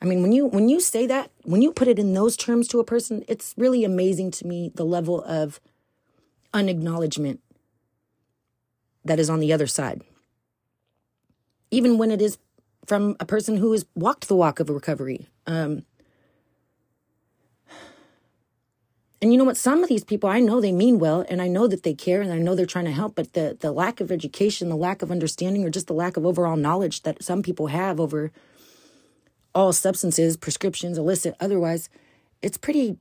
I 0.00 0.04
mean, 0.04 0.22
when 0.22 0.30
you 0.30 0.46
when 0.46 0.68
you 0.68 0.78
say 0.78 1.04
that, 1.08 1.32
when 1.42 1.62
you 1.62 1.72
put 1.72 1.88
it 1.88 1.98
in 1.98 2.14
those 2.14 2.36
terms 2.36 2.68
to 2.68 2.78
a 2.78 2.84
person, 2.84 3.24
it's 3.26 3.54
really 3.56 3.82
amazing 3.82 4.30
to 4.32 4.46
me 4.46 4.70
the 4.72 4.84
level 4.84 5.20
of 5.24 5.58
unacknowledgement 6.54 7.40
that 9.06 9.18
is 9.18 9.30
on 9.30 9.40
the 9.40 9.52
other 9.52 9.66
side. 9.66 10.02
Even 11.70 11.98
when 11.98 12.10
it 12.10 12.22
is 12.22 12.38
from 12.86 13.16
a 13.18 13.26
person 13.26 13.56
who 13.56 13.72
has 13.72 13.84
walked 13.94 14.28
the 14.28 14.36
walk 14.36 14.60
of 14.60 14.70
a 14.70 14.72
recovery. 14.72 15.26
Um, 15.46 15.84
and 19.20 19.32
you 19.32 19.38
know 19.38 19.44
what? 19.44 19.56
Some 19.56 19.82
of 19.82 19.88
these 19.88 20.04
people, 20.04 20.28
I 20.28 20.40
know 20.40 20.60
they 20.60 20.72
mean 20.72 20.98
well, 20.98 21.24
and 21.28 21.42
I 21.42 21.48
know 21.48 21.66
that 21.66 21.82
they 21.82 21.94
care, 21.94 22.20
and 22.20 22.32
I 22.32 22.38
know 22.38 22.54
they're 22.54 22.66
trying 22.66 22.84
to 22.84 22.92
help. 22.92 23.14
But 23.14 23.32
the 23.32 23.56
the 23.58 23.72
lack 23.72 24.00
of 24.00 24.12
education, 24.12 24.68
the 24.68 24.76
lack 24.76 25.02
of 25.02 25.10
understanding, 25.10 25.64
or 25.64 25.70
just 25.70 25.86
the 25.86 25.94
lack 25.94 26.16
of 26.16 26.26
overall 26.26 26.56
knowledge 26.56 27.02
that 27.02 27.22
some 27.22 27.42
people 27.42 27.68
have 27.68 27.98
over 27.98 28.30
all 29.54 29.72
substances, 29.72 30.36
prescriptions, 30.36 30.98
illicit, 30.98 31.34
otherwise, 31.40 31.88
it's 32.42 32.58
pretty, 32.58 32.98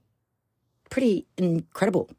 pretty 0.89 1.27
incredible. 1.37 2.09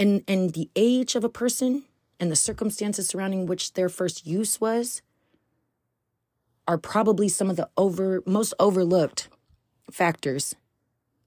And 0.00 0.24
and 0.26 0.54
the 0.54 0.68
age 0.74 1.14
of 1.14 1.22
a 1.22 1.28
person 1.28 1.84
and 2.18 2.32
the 2.32 2.36
circumstances 2.36 3.06
surrounding 3.06 3.46
which 3.46 3.74
their 3.74 3.88
first 3.88 4.26
use 4.26 4.60
was 4.60 5.02
are 6.66 6.78
probably 6.78 7.28
some 7.28 7.50
of 7.50 7.56
the 7.56 7.68
over 7.76 8.22
most 8.26 8.54
overlooked 8.58 9.28
factors 9.92 10.56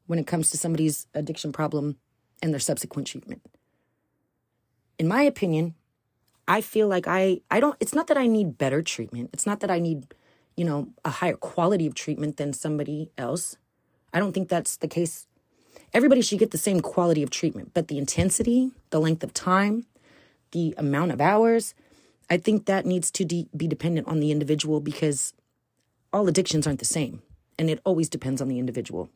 when 0.07 0.19
it 0.19 0.27
comes 0.27 0.49
to 0.51 0.57
somebody's 0.57 1.07
addiction 1.13 1.53
problem 1.53 1.97
and 2.41 2.51
their 2.51 2.59
subsequent 2.59 3.07
treatment. 3.07 3.41
In 4.99 5.07
my 5.07 5.21
opinion, 5.23 5.75
I 6.47 6.59
feel 6.61 6.89
like 6.89 7.07
I 7.07 7.39
I 7.49 7.61
don't 7.61 7.77
it's 7.79 7.95
not 7.95 8.07
that 8.07 8.17
I 8.17 8.27
need 8.27 8.57
better 8.57 8.81
treatment. 8.81 9.29
It's 9.31 9.45
not 9.45 9.61
that 9.61 9.71
I 9.71 9.79
need 9.79 10.13
you 10.55 10.65
know, 10.65 10.89
a 11.03 11.09
higher 11.09 11.35
quality 11.35 11.87
of 11.87 11.95
treatment 11.95 12.37
than 12.37 12.53
somebody 12.53 13.09
else. 13.17 13.57
I 14.13 14.19
don't 14.19 14.33
think 14.33 14.49
that's 14.49 14.77
the 14.77 14.87
case. 14.87 15.27
Everybody 15.93 16.21
should 16.21 16.39
get 16.39 16.51
the 16.51 16.57
same 16.57 16.79
quality 16.79 17.21
of 17.21 17.29
treatment, 17.29 17.71
but 17.73 17.87
the 17.87 17.97
intensity, 17.97 18.71
the 18.89 18.99
length 18.99 19.23
of 19.23 19.33
time, 19.33 19.85
the 20.51 20.73
amount 20.77 21.11
of 21.11 21.21
hours, 21.21 21.75
I 22.29 22.37
think 22.37 22.65
that 22.65 22.85
needs 22.85 23.11
to 23.11 23.25
de- 23.25 23.47
be 23.55 23.67
dependent 23.67 24.07
on 24.07 24.19
the 24.19 24.31
individual 24.31 24.79
because 24.79 25.33
all 26.11 26.27
addictions 26.27 26.65
aren't 26.65 26.79
the 26.79 26.85
same, 26.85 27.21
and 27.59 27.69
it 27.69 27.79
always 27.85 28.09
depends 28.09 28.41
on 28.41 28.47
the 28.47 28.57
individual. 28.57 29.09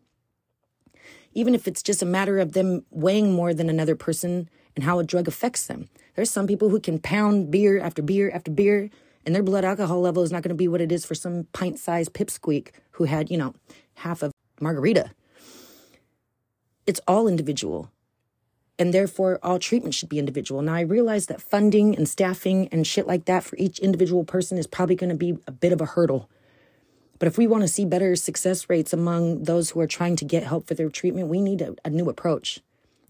Even 1.34 1.56
if 1.56 1.68
it's 1.68 1.82
just 1.82 2.02
a 2.02 2.06
matter 2.06 2.38
of 2.38 2.54
them 2.54 2.86
weighing 2.92 3.34
more 3.34 3.54
than 3.54 3.70
another 3.70 3.96
person 3.96 4.50
and 4.76 4.84
how 4.84 5.00
a 5.00 5.04
drug 5.04 5.28
affects 5.28 5.66
them. 5.66 5.90
There's 6.16 6.30
some 6.30 6.48
people 6.48 6.70
who 6.70 6.80
can 6.80 7.00
pound 7.00 7.50
beer 7.50 7.80
after 7.80 8.02
beer 8.02 8.32
after 8.32 8.52
beer 8.52 8.90
and 9.26 9.36
their 9.36 9.44
blood 9.44 9.66
alcohol 9.66 10.00
level 10.00 10.24
is 10.24 10.32
not 10.32 10.42
going 10.42 10.50
to 10.50 10.56
be 10.56 10.70
what 10.70 10.80
it 10.80 10.92
is 10.92 11.06
for 11.06 11.14
some 11.14 11.48
pint 11.52 11.78
sized 11.78 12.14
pipsqueak 12.14 12.70
who 12.92 13.04
had, 13.04 13.30
you 13.30 13.38
know, 13.38 13.54
half 13.96 14.24
of 14.24 14.32
margarita. 14.62 15.12
It's 16.88 17.02
all 17.08 17.28
individual. 17.28 17.92
And 18.80 18.94
therefore, 18.94 19.40
all 19.44 19.60
treatment 19.60 19.94
should 19.94 20.10
be 20.10 20.20
individual. 20.20 20.62
Now, 20.62 20.76
I 20.76 20.82
realize 20.82 21.26
that 21.28 21.42
funding 21.42 21.96
and 21.96 22.08
staffing 22.08 22.68
and 22.70 22.86
shit 22.88 23.08
like 23.08 23.26
that 23.26 23.44
for 23.44 23.56
each 23.58 23.80
individual 23.80 24.24
person 24.24 24.58
is 24.58 24.68
probably 24.68 24.96
going 24.96 25.10
to 25.10 25.16
be 25.16 25.38
a 25.48 25.52
bit 25.52 25.72
of 25.72 25.82
a 25.82 25.86
hurdle. 25.86 26.30
But 27.20 27.28
if 27.28 27.38
we 27.38 27.48
want 27.48 27.64
to 27.64 27.68
see 27.68 27.86
better 27.86 28.16
success 28.16 28.70
rates 28.70 28.94
among 28.94 29.44
those 29.44 29.72
who 29.72 29.80
are 29.80 29.88
trying 29.88 30.16
to 30.16 30.26
get 30.26 30.44
help 30.44 30.68
for 30.68 30.76
their 30.76 30.90
treatment, 30.90 31.28
we 31.28 31.42
need 31.42 31.62
a, 31.62 31.76
a 31.84 31.90
new 31.90 32.10
approach. 32.10 32.60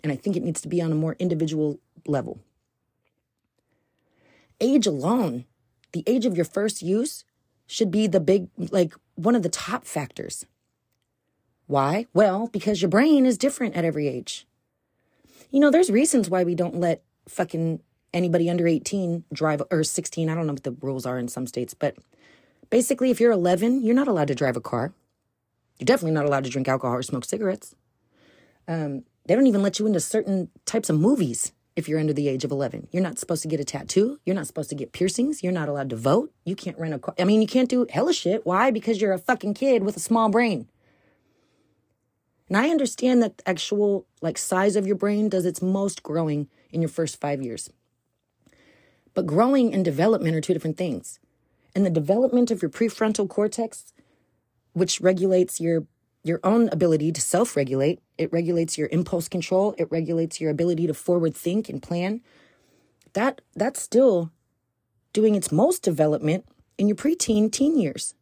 And 0.03 0.11
I 0.11 0.15
think 0.15 0.35
it 0.35 0.43
needs 0.43 0.61
to 0.61 0.67
be 0.67 0.81
on 0.81 0.91
a 0.91 0.95
more 0.95 1.15
individual 1.19 1.79
level. 2.05 2.39
Age 4.59 4.87
alone 4.87 5.45
the 5.91 6.03
age 6.05 6.25
of 6.25 6.35
your 6.35 6.45
first 6.45 6.81
use 6.81 7.25
should 7.65 7.91
be 7.91 8.07
the 8.07 8.19
big, 8.19 8.49
like 8.57 8.93
one 9.15 9.35
of 9.35 9.43
the 9.43 9.49
top 9.49 9.85
factors. 9.85 10.45
Why? 11.67 12.07
Well, 12.13 12.47
because 12.47 12.81
your 12.81 12.89
brain 12.89 13.25
is 13.25 13.37
different 13.37 13.75
at 13.75 13.85
every 13.85 14.07
age. 14.07 14.47
You 15.51 15.59
know, 15.59 15.69
there's 15.69 15.91
reasons 15.91 16.29
why 16.29 16.43
we 16.43 16.55
don't 16.55 16.79
let 16.79 17.03
fucking 17.27 17.81
anybody 18.13 18.49
under 18.49 18.67
18 18.67 19.25
drive 19.33 19.61
or 19.69 19.83
16. 19.83 20.29
I 20.29 20.35
don't 20.35 20.47
know 20.47 20.53
what 20.53 20.63
the 20.63 20.71
rules 20.81 21.05
are 21.05 21.19
in 21.19 21.27
some 21.27 21.45
states, 21.45 21.73
but 21.73 21.95
basically, 22.69 23.11
if 23.11 23.19
you're 23.19 23.31
11, 23.31 23.83
you're 23.83 23.95
not 23.95 24.07
allowed 24.07 24.29
to 24.29 24.35
drive 24.35 24.57
a 24.57 24.61
car. 24.61 24.93
You're 25.77 25.85
definitely 25.85 26.13
not 26.13 26.25
allowed 26.25 26.45
to 26.45 26.49
drink 26.49 26.67
alcohol 26.67 26.95
or 26.95 27.03
smoke 27.03 27.25
cigarettes. 27.25 27.75
Um, 28.67 29.03
they 29.25 29.35
don't 29.35 29.47
even 29.47 29.61
let 29.61 29.77
you 29.77 29.85
into 29.85 29.99
certain 29.99 30.49
types 30.65 30.89
of 30.89 30.99
movies 30.99 31.51
if 31.75 31.87
you're 31.87 31.99
under 31.99 32.13
the 32.13 32.27
age 32.27 32.43
of 32.43 32.51
11. 32.51 32.87
You're 32.91 33.03
not 33.03 33.19
supposed 33.19 33.43
to 33.43 33.47
get 33.47 33.59
a 33.59 33.63
tattoo. 33.63 34.19
You're 34.25 34.35
not 34.35 34.47
supposed 34.47 34.69
to 34.69 34.75
get 34.75 34.93
piercings. 34.93 35.43
You're 35.43 35.53
not 35.53 35.69
allowed 35.69 35.91
to 35.91 35.95
vote. 35.95 36.33
You 36.43 36.55
can't 36.55 36.79
rent 36.79 36.95
a 36.95 36.99
car. 36.99 37.13
I 37.19 37.25
mean, 37.25 37.41
you 37.41 37.47
can't 37.47 37.69
do 37.69 37.85
hella 37.89 38.13
shit. 38.13 38.45
Why? 38.45 38.71
Because 38.71 38.99
you're 38.99 39.13
a 39.13 39.19
fucking 39.19 39.53
kid 39.53 39.83
with 39.83 39.95
a 39.95 39.99
small 39.99 40.29
brain. 40.29 40.67
And 42.47 42.57
I 42.57 42.69
understand 42.69 43.21
that 43.21 43.37
the 43.37 43.49
actual 43.49 44.07
like 44.21 44.37
size 44.37 44.75
of 44.75 44.87
your 44.87 44.95
brain 44.95 45.29
does 45.29 45.45
its 45.45 45.61
most 45.61 46.03
growing 46.03 46.47
in 46.71 46.81
your 46.81 46.89
first 46.89 47.19
5 47.19 47.41
years. 47.41 47.69
But 49.13 49.25
growing 49.25 49.73
and 49.73 49.83
development 49.83 50.35
are 50.35 50.41
two 50.41 50.53
different 50.53 50.77
things. 50.77 51.19
And 51.75 51.85
the 51.85 51.89
development 51.89 52.51
of 52.51 52.61
your 52.61 52.71
prefrontal 52.71 53.27
cortex, 53.27 53.93
which 54.73 55.01
regulates 55.01 55.59
your 55.59 55.87
your 56.23 56.39
own 56.43 56.67
ability 56.69 57.11
to 57.13 57.21
self 57.21 57.55
regulate. 57.55 58.01
It 58.17 58.31
regulates 58.33 58.77
your 58.77 58.89
impulse 58.91 59.27
control. 59.27 59.75
It 59.77 59.87
regulates 59.89 60.41
your 60.41 60.51
ability 60.51 60.87
to 60.87 60.93
forward 60.93 61.35
think 61.35 61.69
and 61.69 61.81
plan. 61.81 62.21
That 63.13 63.41
that's 63.55 63.81
still 63.81 64.31
doing 65.13 65.35
its 65.35 65.51
most 65.51 65.83
development 65.83 66.45
in 66.77 66.87
your 66.87 66.95
preteen 66.95 67.51
teen 67.51 67.79
years 67.79 68.13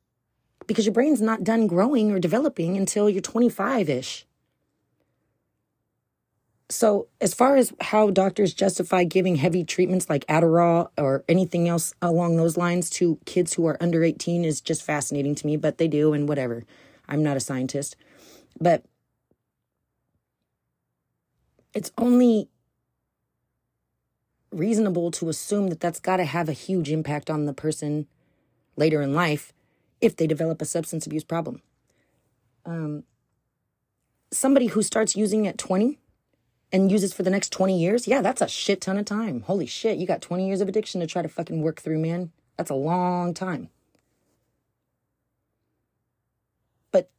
because 0.68 0.86
your 0.86 0.94
brain's 0.94 1.22
not 1.22 1.44
done 1.44 1.68
growing 1.68 2.12
or 2.12 2.20
developing 2.20 2.78
until 2.78 3.10
you're 3.10 3.22
25 3.22 3.90
ish. 3.90 4.26
So, 6.68 7.08
as 7.22 7.36
far 7.36 7.58
as 7.58 7.74
how 7.80 8.10
doctors 8.10 8.52
justify 8.52 9.04
giving 9.04 9.36
heavy 9.36 9.64
treatments 9.64 10.10
like 10.10 10.26
Adderall 10.26 10.90
or 10.98 11.24
anything 11.30 11.68
else 11.68 11.94
along 12.02 12.38
those 12.38 12.58
lines 12.58 12.90
to 12.92 13.20
kids 13.26 13.54
who 13.54 13.68
are 13.68 13.78
under 13.80 14.04
18 14.04 14.44
is 14.44 14.62
just 14.62 14.82
fascinating 14.82 15.36
to 15.36 15.46
me, 15.46 15.58
but 15.58 15.78
they 15.78 15.88
do, 15.88 16.14
and 16.14 16.28
whatever. 16.28 16.64
I'm 17.08 17.22
not 17.22 17.38
a 17.38 17.40
scientist. 17.40 17.96
But 18.60 18.84
it's 21.76 21.92
only 22.00 22.50
reasonable 24.52 25.12
to 25.12 25.30
assume 25.30 25.68
that 25.68 25.80
that's 25.80 26.00
got 26.00 26.18
to 26.18 26.26
have 26.26 26.50
a 26.50 26.54
huge 26.54 26.90
impact 26.90 27.30
on 27.30 27.46
the 27.46 27.54
person 27.54 28.08
later 28.76 29.04
in 29.04 29.14
life 29.14 29.54
if 30.06 30.16
they 30.16 30.28
develop 30.28 30.62
a 30.62 30.66
substance 30.66 31.06
abuse 31.06 31.24
problem. 31.24 31.62
Um, 32.66 33.04
somebody 34.32 34.68
who 34.68 34.82
starts 34.82 35.16
using 35.16 35.48
at 35.48 35.58
20 35.58 36.00
and 36.72 36.92
uses 36.92 37.14
for 37.14 37.24
the 37.24 37.30
next 37.30 37.52
20 37.52 37.80
years, 37.80 38.08
yeah, 38.08 38.22
that's 38.22 38.42
a 38.42 38.48
shit 38.48 38.82
ton 38.82 38.98
of 38.98 39.06
time. 39.06 39.42
Holy 39.42 39.66
shit, 39.66 39.98
you 39.98 40.08
got 40.08 40.22
20 40.22 40.48
years 40.48 40.62
of 40.62 40.68
addiction 40.68 41.02
to 41.02 41.08
try 41.08 41.22
to 41.22 41.30
fucking 41.30 41.62
work 41.62 41.82
through, 41.82 42.00
man. 42.00 42.32
That's 42.58 42.70
a 42.70 42.76
long 42.76 43.34
time. 43.34 43.70
But 46.92 47.10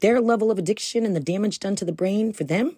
their 0.00 0.20
level 0.20 0.50
of 0.50 0.58
addiction 0.58 1.04
and 1.04 1.14
the 1.14 1.20
damage 1.20 1.58
done 1.58 1.76
to 1.76 1.84
the 1.84 1.92
brain 1.92 2.32
for 2.32 2.44
them 2.44 2.76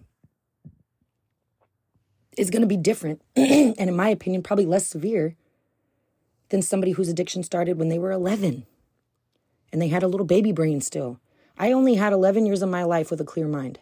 is 2.37 2.51
going 2.51 2.63
to 2.63 2.69
be 2.69 2.77
different. 2.77 3.23
and 3.37 3.79
in 3.79 3.97
my 3.97 4.09
opinion, 4.09 4.43
probably 4.43 4.67
less 4.67 4.87
severe 4.87 5.37
than 6.51 6.63
somebody 6.63 6.93
whose 6.93 7.09
addiction 7.09 7.43
started 7.43 7.79
when 7.79 7.89
they 7.89 7.99
were 7.99 8.11
11. 8.11 8.67
And 9.75 9.83
they 9.83 9.89
had 9.89 10.05
a 10.05 10.09
little 10.09 10.25
baby 10.25 10.53
brain 10.53 10.81
still. 10.81 11.19
I 11.59 11.73
only 11.73 11.97
had 11.97 12.13
11 12.13 12.47
years 12.47 12.63
of 12.63 12.69
my 12.69 12.85
life 12.85 13.11
with 13.11 13.21
a 13.21 13.25
clear 13.25 13.49
mind. 13.49 13.81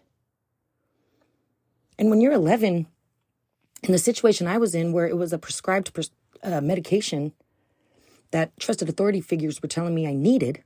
And 1.98 2.08
when 2.08 2.22
you're 2.22 2.32
11, 2.32 2.86
in 3.82 3.92
the 3.92 3.98
situation 3.98 4.46
I 4.46 4.56
was 4.56 4.74
in, 4.74 4.92
where 4.92 5.06
it 5.06 5.18
was 5.18 5.34
a 5.34 5.38
prescribed 5.38 5.92
pres- 5.92 6.10
uh, 6.42 6.62
medication 6.62 7.34
that 8.30 8.58
trusted 8.58 8.88
authority 8.88 9.20
figures 9.20 9.60
were 9.60 9.68
telling 9.68 9.94
me 9.94 10.06
I 10.06 10.14
needed, 10.14 10.64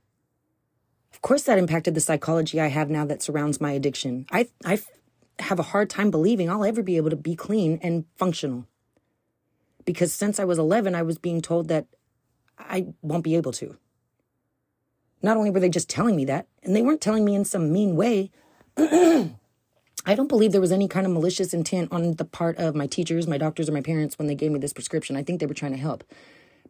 of 1.11 1.21
course 1.21 1.43
that 1.43 1.57
impacted 1.57 1.93
the 1.93 1.99
psychology 1.99 2.61
I 2.61 2.67
have 2.67 2.89
now 2.89 3.03
that 3.03 3.21
surrounds 3.21 3.59
my 3.59 3.73
addiction. 3.73 4.27
I, 4.31 4.47
I 4.63 4.79
have 5.39 5.59
a 5.59 5.63
hard 5.73 5.89
time 5.89 6.09
believing 6.09 6.49
I'll 6.49 6.63
ever 6.63 6.81
be 6.81 6.95
able 6.95 7.09
to 7.09 7.17
be 7.17 7.35
clean 7.35 7.79
and 7.83 8.05
functional. 8.15 8.65
Because 9.83 10.13
since 10.13 10.39
I 10.39 10.45
was 10.45 10.57
11, 10.57 10.95
I 10.95 11.01
was 11.01 11.17
being 11.17 11.41
told 11.41 11.67
that 11.67 11.85
I 12.57 12.93
won't 13.01 13.25
be 13.25 13.35
able 13.35 13.51
to. 13.51 13.75
Not 15.21 15.37
only 15.37 15.49
were 15.49 15.59
they 15.59 15.69
just 15.69 15.89
telling 15.89 16.15
me 16.15 16.25
that, 16.25 16.47
and 16.63 16.75
they 16.75 16.81
weren't 16.81 17.01
telling 17.01 17.25
me 17.25 17.35
in 17.35 17.45
some 17.45 17.71
mean 17.71 17.95
way. 17.95 18.31
I 18.77 20.15
don't 20.15 20.29
believe 20.29 20.51
there 20.51 20.61
was 20.61 20.71
any 20.71 20.87
kind 20.87 21.05
of 21.05 21.11
malicious 21.11 21.53
intent 21.53 21.91
on 21.91 22.13
the 22.13 22.23
part 22.23 22.57
of 22.57 22.75
my 22.75 22.87
teachers, 22.87 23.27
my 23.27 23.37
doctors, 23.37 23.67
or 23.67 23.73
my 23.73 23.81
parents 23.81 24.17
when 24.17 24.27
they 24.27 24.35
gave 24.35 24.51
me 24.51 24.59
this 24.59 24.73
prescription. 24.73 25.17
I 25.17 25.23
think 25.23 25.39
they 25.39 25.45
were 25.45 25.53
trying 25.53 25.73
to 25.73 25.77
help. 25.77 26.03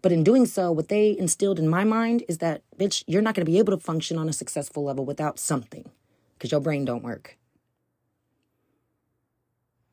But 0.02 0.12
in 0.12 0.24
doing 0.24 0.46
so, 0.46 0.72
what 0.72 0.88
they 0.88 1.18
instilled 1.18 1.60
in 1.60 1.68
my 1.68 1.84
mind 1.84 2.24
is 2.28 2.40
that, 2.40 2.62
bitch, 2.78 3.04
you're 3.08 3.22
not 3.22 3.36
going 3.36 3.46
to 3.46 3.52
be 3.52 3.60
able 3.60 3.74
to 3.74 3.84
function 3.84 4.18
on 4.18 4.30
a 4.30 4.34
successful 4.34 4.84
level 4.84 5.06
without 5.06 5.40
something 5.40 5.90
because 6.38 6.52
your 6.52 6.62
brain 6.62 6.86
don't 6.86 7.04
work. 7.04 7.38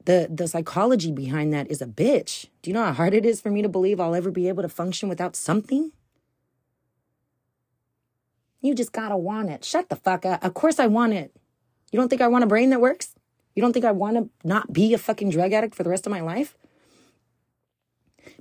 The, 0.05 0.29
the 0.31 0.47
psychology 0.47 1.11
behind 1.11 1.53
that 1.55 1.71
is 1.71 1.81
a 1.81 1.87
bitch. 1.87 2.47
Do 2.63 2.71
you 2.71 2.75
know 2.75 2.85
how 2.85 2.93
hard 2.93 3.15
it 3.15 3.25
is 3.25 3.41
for 3.41 3.51
me 3.51 3.63
to 3.63 3.69
believe 3.69 3.99
I'll 3.99 4.15
ever 4.15 4.31
be 4.31 4.49
able 4.49 4.63
to 4.63 4.69
function 4.69 5.09
without 5.09 5.35
something? 5.35 5.93
You 8.64 8.75
just 8.75 8.92
gotta 8.92 9.16
want 9.18 9.50
it. 9.50 9.62
Shut 9.62 9.90
the 9.90 9.97
fuck 9.97 10.25
up. 10.25 10.42
Of 10.42 10.54
course 10.54 10.80
I 10.80 10.87
want 10.87 11.12
it. 11.12 11.37
You 11.92 11.99
don't 11.99 12.09
think 12.09 12.23
I 12.23 12.28
want 12.28 12.44
a 12.44 12.47
brain 12.47 12.71
that 12.71 12.80
works? 12.80 13.14
You 13.54 13.61
don't 13.61 13.75
think 13.75 13.85
I 13.85 13.92
want 13.92 14.16
to 14.16 14.30
not 14.42 14.73
be 14.73 14.94
a 14.94 14.99
fucking 14.99 15.28
drug 15.28 15.52
addict 15.52 15.75
for 15.75 15.83
the 15.83 15.90
rest 15.90 16.06
of 16.06 16.11
my 16.11 16.23
life? 16.23 16.56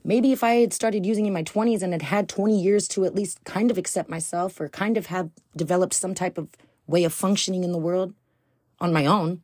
Maybe 0.02 0.32
if 0.32 0.42
I 0.42 0.54
had 0.62 0.72
started 0.72 1.06
using 1.06 1.26
in 1.26 1.34
my 1.34 1.44
20s 1.44 1.82
and 1.82 1.92
had 1.92 2.04
had 2.04 2.30
20 2.30 2.58
years 2.58 2.88
to 2.90 3.04
at 3.04 3.14
least 3.14 3.44
kind 3.44 3.70
of 3.70 3.78
accept 3.78 4.10
myself 4.10 4.62
or 4.62 4.70
kind 4.70 4.96
of 4.96 5.08
have 5.08 5.30
developed 5.58 5.94
some 5.94 6.16
type 6.16 6.38
of 6.38 6.48
way 6.88 7.04
of 7.04 7.12
functioning 7.12 7.66
in 7.66 7.74
the 7.74 7.78
world 7.78 8.14
on 8.80 8.94
my 8.94 9.06
own, 9.06 9.42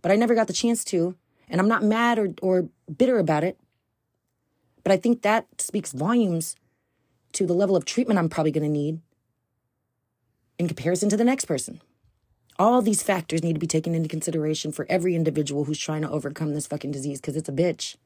but 0.00 0.10
I 0.10 0.16
never 0.16 0.34
got 0.34 0.46
the 0.46 0.54
chance 0.54 0.82
to. 0.84 1.14
And 1.46 1.60
I'm 1.60 1.68
not 1.68 1.82
mad 1.82 2.18
or, 2.18 2.28
or 2.40 2.68
bitter 2.96 3.18
about 3.18 3.44
it. 3.44 3.58
But 4.82 4.92
I 4.92 4.96
think 4.96 5.20
that 5.22 5.46
speaks 5.60 5.92
volumes 5.92 6.56
to 7.32 7.44
the 7.44 7.52
level 7.52 7.76
of 7.76 7.84
treatment 7.84 8.18
I'm 8.18 8.30
probably 8.30 8.52
going 8.52 8.64
to 8.64 8.70
need 8.70 9.00
in 10.60 10.68
comparison 10.68 11.08
to 11.08 11.16
the 11.16 11.24
next 11.24 11.46
person. 11.46 11.80
All 12.58 12.82
these 12.82 13.02
factors 13.02 13.42
need 13.42 13.54
to 13.54 13.58
be 13.58 13.66
taken 13.66 13.94
into 13.94 14.10
consideration 14.10 14.72
for 14.72 14.86
every 14.90 15.16
individual 15.16 15.64
who's 15.64 15.78
trying 15.78 16.02
to 16.02 16.10
overcome 16.10 16.52
this 16.52 16.66
fucking 16.66 16.90
disease 16.90 17.18
because 17.18 17.34
it's 17.34 17.48
a 17.48 17.52
bitch. 17.52 17.96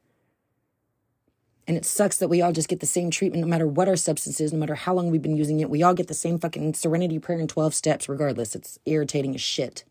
And 1.67 1.75
it 1.75 1.83
sucks 1.83 2.15
that 2.17 2.29
we 2.29 2.41
all 2.41 2.53
just 2.53 2.69
get 2.69 2.79
the 2.79 2.85
same 2.85 3.11
treatment 3.11 3.41
no 3.41 3.49
matter 3.49 3.67
what 3.67 3.89
our 3.89 3.97
substance 3.97 4.39
is, 4.39 4.53
no 4.53 4.59
matter 4.59 4.75
how 4.75 4.93
long 4.93 5.11
we've 5.11 5.21
been 5.21 5.35
using 5.35 5.59
it. 5.59 5.69
We 5.69 5.83
all 5.83 5.93
get 5.93 6.07
the 6.07 6.13
same 6.13 6.39
fucking 6.39 6.75
serenity 6.75 7.19
prayer 7.19 7.39
in 7.39 7.47
12 7.47 7.73
steps, 7.73 8.07
regardless. 8.07 8.55
It's 8.55 8.79
irritating 8.85 9.35
as 9.35 9.41
shit. 9.41 9.83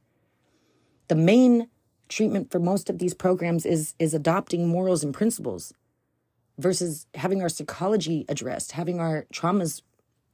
The 1.09 1.17
main 1.17 1.69
treatment 2.09 2.51
for 2.51 2.59
most 2.59 2.89
of 2.89 2.99
these 2.99 3.13
programs 3.13 3.67
is 3.67 3.95
is 3.99 4.15
adopting 4.15 4.69
morals 4.69 5.05
and 5.05 5.13
principles 5.13 5.75
versus 6.57 7.07
having 7.15 7.43
our 7.43 7.51
psychology 7.51 8.25
addressed, 8.27 8.73
having 8.73 9.01
our 9.01 9.27
traumas 9.35 9.83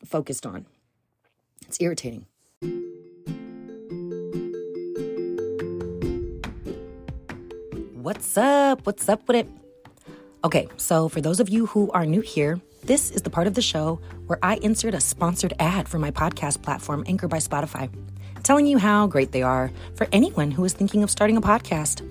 focused 0.04 0.46
on. 0.46 0.66
It's 1.66 1.78
irritating. 1.80 2.26
What's 7.94 8.36
up? 8.36 8.86
What's 8.86 9.08
up 9.08 9.26
with 9.28 9.36
it? 9.36 9.48
Okay, 10.42 10.68
so 10.76 11.08
for 11.08 11.20
those 11.20 11.38
of 11.38 11.48
you 11.48 11.66
who 11.66 11.90
are 11.92 12.06
new 12.06 12.22
here, 12.22 12.60
this 12.82 13.10
is 13.10 13.22
the 13.22 13.30
part 13.30 13.46
of 13.46 13.54
the 13.54 13.62
show 13.62 14.00
where 14.26 14.38
I 14.42 14.56
insert 14.56 14.94
a 14.94 15.00
sponsored 15.00 15.52
ad 15.58 15.86
for 15.86 15.98
my 15.98 16.10
podcast 16.10 16.62
platform, 16.62 17.04
Anchor 17.06 17.28
by 17.28 17.36
Spotify, 17.36 17.90
telling 18.42 18.66
you 18.66 18.78
how 18.78 19.06
great 19.06 19.32
they 19.32 19.42
are 19.42 19.70
for 19.94 20.08
anyone 20.12 20.50
who 20.50 20.64
is 20.64 20.72
thinking 20.72 21.02
of 21.02 21.10
starting 21.10 21.36
a 21.36 21.42
podcast. 21.42 22.06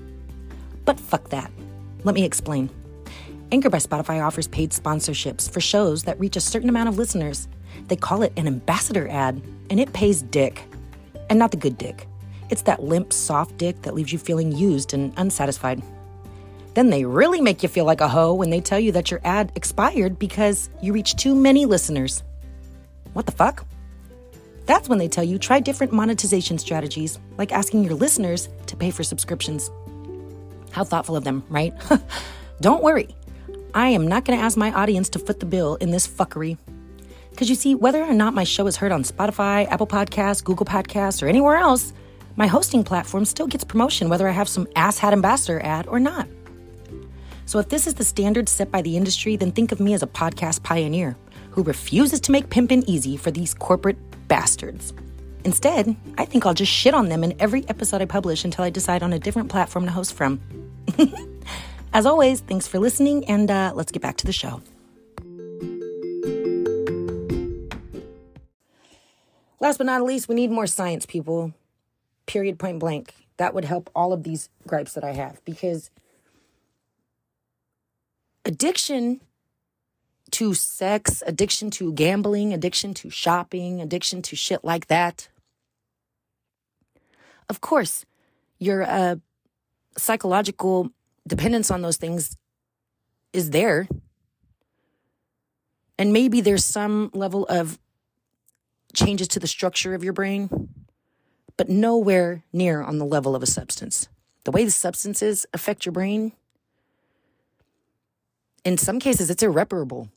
But 0.85 0.99
fuck 0.99 1.29
that. 1.29 1.51
Let 2.03 2.13
me 2.15 2.23
explain. 2.23 2.69
Anchor 3.51 3.71
by 3.71 3.79
Spotify 3.79 4.23
offers 4.23 4.47
paid 4.47 4.69
sponsorships 4.69 5.51
for 5.51 5.59
shows 5.59 6.03
that 6.03 6.19
reach 6.19 6.35
a 6.35 6.41
certain 6.41 6.69
amount 6.69 6.87
of 6.89 6.99
listeners. 6.99 7.47
They 7.87 7.95
call 7.95 8.21
it 8.21 8.33
an 8.37 8.47
ambassador 8.47 9.07
ad, 9.07 9.41
and 9.69 9.79
it 9.79 9.93
pays 9.93 10.21
dick. 10.21 10.63
And 11.29 11.39
not 11.39 11.51
the 11.51 11.57
good 11.57 11.77
dick. 11.77 12.07
It's 12.49 12.63
that 12.63 12.83
limp, 12.83 13.13
soft 13.13 13.57
dick 13.57 13.81
that 13.83 13.93
leaves 13.93 14.11
you 14.11 14.19
feeling 14.19 14.51
used 14.51 14.93
and 14.93 15.13
unsatisfied. 15.17 15.81
Then 16.73 16.89
they 16.89 17.05
really 17.05 17.41
make 17.41 17.63
you 17.63 17.69
feel 17.69 17.85
like 17.85 18.01
a 18.01 18.07
hoe 18.07 18.33
when 18.33 18.49
they 18.49 18.61
tell 18.61 18.79
you 18.79 18.91
that 18.93 19.11
your 19.11 19.21
ad 19.23 19.51
expired 19.55 20.17
because 20.19 20.69
you 20.81 20.93
reached 20.93 21.17
too 21.17 21.35
many 21.35 21.65
listeners. 21.65 22.23
What 23.13 23.25
the 23.25 23.31
fuck? 23.31 23.65
That's 24.65 24.87
when 24.87 24.99
they 24.99 25.07
tell 25.07 25.23
you 25.23 25.39
try 25.39 25.59
different 25.59 25.93
monetization 25.93 26.59
strategies, 26.59 27.19
like 27.37 27.51
asking 27.51 27.83
your 27.83 27.95
listeners 27.95 28.49
to 28.67 28.75
pay 28.75 28.91
for 28.91 29.03
subscriptions. 29.03 29.71
How 30.71 30.83
thoughtful 30.83 31.15
of 31.15 31.23
them, 31.23 31.43
right? 31.49 31.73
Don't 32.61 32.83
worry. 32.83 33.15
I 33.73 33.89
am 33.89 34.07
not 34.07 34.25
going 34.25 34.37
to 34.37 34.43
ask 34.45 34.57
my 34.57 34.71
audience 34.71 35.09
to 35.09 35.19
foot 35.19 35.39
the 35.39 35.45
bill 35.45 35.75
in 35.75 35.91
this 35.91 36.07
fuckery. 36.07 36.57
Because 37.31 37.49
you 37.49 37.55
see, 37.55 37.75
whether 37.75 38.03
or 38.03 38.13
not 38.13 38.33
my 38.33 38.43
show 38.43 38.67
is 38.67 38.75
heard 38.75 38.91
on 38.91 39.03
Spotify, 39.03 39.67
Apple 39.69 39.87
Podcasts, 39.87 40.43
Google 40.43 40.65
Podcasts, 40.65 41.23
or 41.23 41.27
anywhere 41.27 41.57
else, 41.57 41.93
my 42.35 42.47
hosting 42.47 42.83
platform 42.83 43.25
still 43.25 43.47
gets 43.47 43.63
promotion 43.63 44.09
whether 44.09 44.27
I 44.27 44.31
have 44.31 44.47
some 44.47 44.65
asshat 44.67 45.13
ambassador 45.13 45.59
ad 45.63 45.87
or 45.87 45.99
not. 45.99 46.27
So 47.45 47.59
if 47.59 47.69
this 47.69 47.87
is 47.87 47.95
the 47.95 48.03
standard 48.03 48.47
set 48.47 48.71
by 48.71 48.81
the 48.81 48.95
industry, 48.95 49.35
then 49.35 49.51
think 49.51 49.71
of 49.71 49.79
me 49.79 49.93
as 49.93 50.03
a 50.03 50.07
podcast 50.07 50.63
pioneer 50.63 51.17
who 51.51 51.63
refuses 51.63 52.21
to 52.21 52.31
make 52.31 52.49
pimping 52.49 52.83
easy 52.83 53.17
for 53.17 53.31
these 53.31 53.53
corporate 53.53 53.97
bastards. 54.27 54.93
Instead, 55.43 55.95
I 56.17 56.25
think 56.25 56.45
I'll 56.45 56.53
just 56.53 56.71
shit 56.71 56.93
on 56.93 57.09
them 57.09 57.23
in 57.23 57.35
every 57.39 57.67
episode 57.67 58.01
I 58.01 58.05
publish 58.05 58.45
until 58.45 58.65
I 58.65 58.69
decide 58.69 59.03
on 59.03 59.13
a 59.13 59.19
different 59.19 59.49
platform 59.49 59.85
to 59.85 59.91
host 59.91 60.13
from. 60.13 60.39
As 61.93 62.05
always, 62.05 62.41
thanks 62.41 62.67
for 62.67 62.77
listening, 62.77 63.25
and 63.25 63.49
uh, 63.49 63.71
let's 63.73 63.91
get 63.91 64.01
back 64.01 64.17
to 64.17 64.27
the 64.27 64.33
show. 64.33 64.61
Last 69.59 69.77
but 69.77 69.85
not 69.85 70.03
least, 70.03 70.29
we 70.29 70.35
need 70.35 70.51
more 70.51 70.67
science, 70.67 71.05
people. 71.05 71.53
Period, 72.25 72.59
point 72.59 72.79
blank. 72.79 73.13
That 73.37 73.53
would 73.53 73.65
help 73.65 73.89
all 73.95 74.13
of 74.13 74.23
these 74.23 74.49
gripes 74.67 74.93
that 74.93 75.03
I 75.03 75.13
have 75.13 75.43
because 75.45 75.89
addiction 78.45 79.21
to 80.31 80.53
sex, 80.53 81.23
addiction 81.25 81.71
to 81.71 81.91
gambling, 81.93 82.53
addiction 82.53 82.93
to 82.95 83.09
shopping, 83.09 83.81
addiction 83.81 84.21
to 84.23 84.35
shit 84.35 84.63
like 84.63 84.87
that. 84.87 85.29
Of 87.49 87.61
course, 87.61 88.05
your 88.59 88.83
uh, 88.83 89.15
psychological 89.97 90.91
dependence 91.27 91.71
on 91.71 91.81
those 91.81 91.97
things 91.97 92.37
is 93.33 93.49
there. 93.51 93.87
And 95.97 96.13
maybe 96.13 96.41
there's 96.41 96.63
some 96.63 97.09
level 97.13 97.45
of 97.47 97.79
changes 98.99 99.27
to 99.29 99.39
the 99.39 99.47
structure 99.47 99.93
of 99.93 100.03
your 100.03 100.13
brain, 100.13 100.69
but 101.57 101.69
nowhere 101.69 102.43
near 102.53 102.81
on 102.81 102.97
the 102.97 103.05
level 103.05 103.35
of 103.35 103.43
a 103.43 103.47
substance. 103.47 104.07
The 104.43 104.51
way 104.51 104.65
the 104.65 104.71
substances 104.71 105.45
affect 105.53 105.85
your 105.85 105.93
brain, 105.93 106.33
in 108.63 108.77
some 108.77 108.99
cases, 108.99 109.29
it's 109.29 109.43
irreparable. 109.43 110.09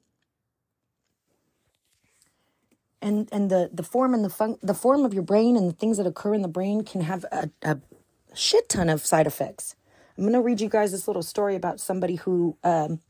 And, 3.00 3.28
and 3.32 3.50
the, 3.50 3.70
the 3.72 3.82
form 3.82 4.14
and 4.14 4.24
the 4.24 4.30
fun, 4.30 4.58
the 4.62 4.74
form 4.74 5.04
of 5.04 5.12
your 5.12 5.24
brain 5.24 5.56
and 5.56 5.68
the 5.68 5.74
things 5.74 5.96
that 5.98 6.06
occur 6.06 6.34
in 6.34 6.42
the 6.42 6.48
brain 6.48 6.84
can 6.84 7.00
have 7.00 7.24
a, 7.32 7.50
a 7.62 7.78
shit 8.34 8.68
ton 8.68 8.88
of 8.88 9.04
side 9.04 9.26
effects. 9.26 9.74
I'm 10.16 10.24
going 10.24 10.34
to 10.34 10.40
read 10.40 10.60
you 10.60 10.68
guys 10.68 10.92
this 10.92 11.08
little 11.08 11.22
story 11.22 11.56
about 11.56 11.80
somebody 11.80 12.16
who 12.16 12.56
um, 12.62 13.00